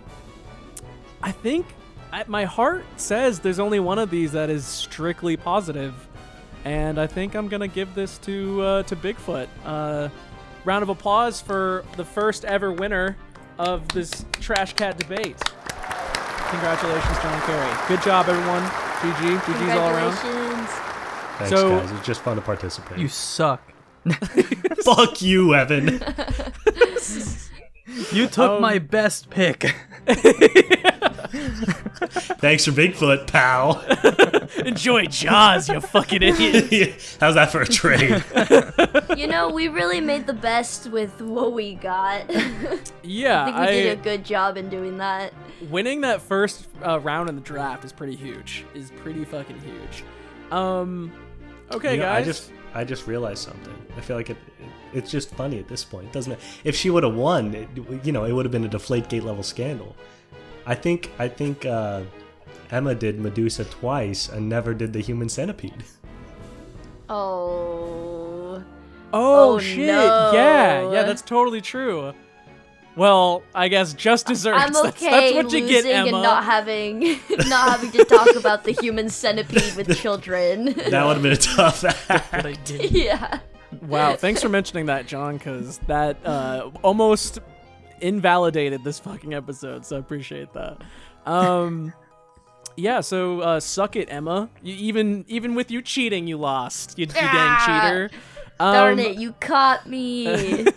[1.23, 1.67] I think
[2.13, 5.95] I, my heart says there's only one of these that is strictly positive,
[6.65, 9.49] and I think I'm gonna give this to uh, to Bigfoot.
[9.65, 10.11] Uh,
[10.67, 13.17] round of applause for the first ever winner
[13.59, 15.41] of this trash cat debate.
[16.51, 17.89] Congratulations, John Kerry.
[17.89, 18.63] Good job, everyone.
[19.01, 19.39] GG.
[19.39, 20.94] GG's all around.
[21.39, 21.39] Congratulations.
[21.39, 21.91] Thanks, So- guys.
[21.99, 22.99] It's just fun to participate.
[22.99, 23.61] You suck.
[24.85, 26.01] Fuck you, Evan.
[28.13, 29.75] You took Um, my best pick.
[32.39, 33.81] Thanks for Bigfoot, pal.
[34.67, 37.17] Enjoy Jaws, you fucking idiot.
[37.21, 38.23] How's that for a trade?
[39.19, 42.29] You know, we really made the best with what we got.
[43.03, 45.33] Yeah, I think we I, did a good job in doing that.
[45.71, 48.65] winning that first uh, round in the draft is pretty huge.
[48.75, 50.05] Is pretty fucking huge.
[50.51, 51.13] Um,
[51.73, 52.23] okay, You know, guys.
[52.23, 53.75] I just I just realized something.
[53.97, 54.37] I feel like it,
[54.93, 56.13] it's just funny at this point.
[56.13, 56.39] Doesn't it?
[56.65, 57.69] if she would have won, it,
[58.05, 59.95] you know, it would have been a deflate gate level scandal.
[60.67, 62.03] I think I think uh,
[62.71, 65.85] Emma did Medusa twice and never did the human centipede.
[67.09, 68.63] Oh.
[69.13, 69.87] Oh, Oh, shit!
[69.87, 70.33] no.
[70.35, 72.13] Yeah, yeah, that's totally true.
[72.97, 74.57] Well, I guess just desserts.
[74.63, 76.23] I'm That's- okay that's, what you losing get, and Emma.
[76.23, 77.01] not having
[77.49, 80.67] not having to talk about the human centipede with children.
[80.75, 82.31] That would have been a tough act.
[82.31, 82.93] But I didn't.
[82.93, 83.41] yeah.
[83.83, 87.41] wow, thanks for mentioning that, John, because that uh, almost
[88.01, 89.85] invalidated this fucking episode.
[89.85, 90.79] So I appreciate that.
[91.27, 91.93] Um,
[92.77, 93.01] yeah.
[93.01, 94.49] So uh, suck it, Emma.
[94.63, 96.97] You, even even with you cheating, you lost.
[96.99, 98.09] You, you dang Ah,
[98.59, 98.69] cheater.
[98.69, 100.29] Um, Darn it, you caught me.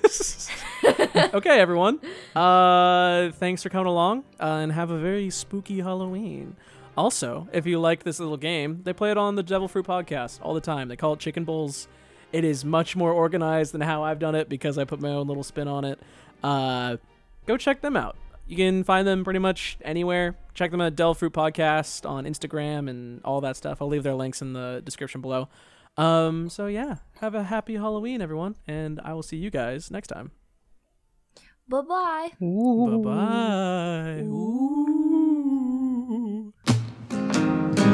[1.34, 2.00] okay, everyone.
[2.36, 6.56] Uh, thanks for coming along, uh, and have a very spooky Halloween.
[6.98, 10.40] Also, if you like this little game, they play it on the Devil Fruit podcast
[10.42, 10.88] all the time.
[10.88, 11.88] They call it Chicken Bowls.
[12.34, 15.28] It is much more organized than how I've done it because I put my own
[15.28, 16.00] little spin on it.
[16.44, 16.98] Uh,
[17.46, 18.18] go check them out.
[18.48, 20.36] You can find them pretty much anywhere.
[20.54, 23.82] Check them out at Devil Fruit Podcast on Instagram and all that stuff.
[23.82, 25.50] I'll leave their links in the description below.
[25.98, 30.08] Um, so yeah, have a happy Halloween, everyone, and I will see you guys next
[30.08, 30.32] time.
[31.68, 32.32] bye bye.
[32.40, 34.24] Bye bye.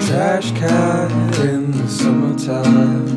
[0.06, 3.08] Trash cat in the summertime,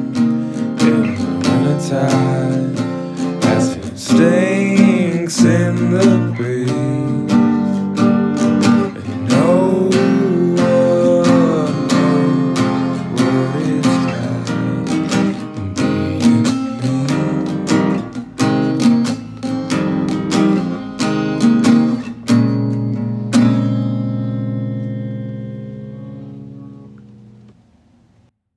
[0.80, 2.76] in the wintertime,
[3.44, 7.25] as he stinks in the breeze.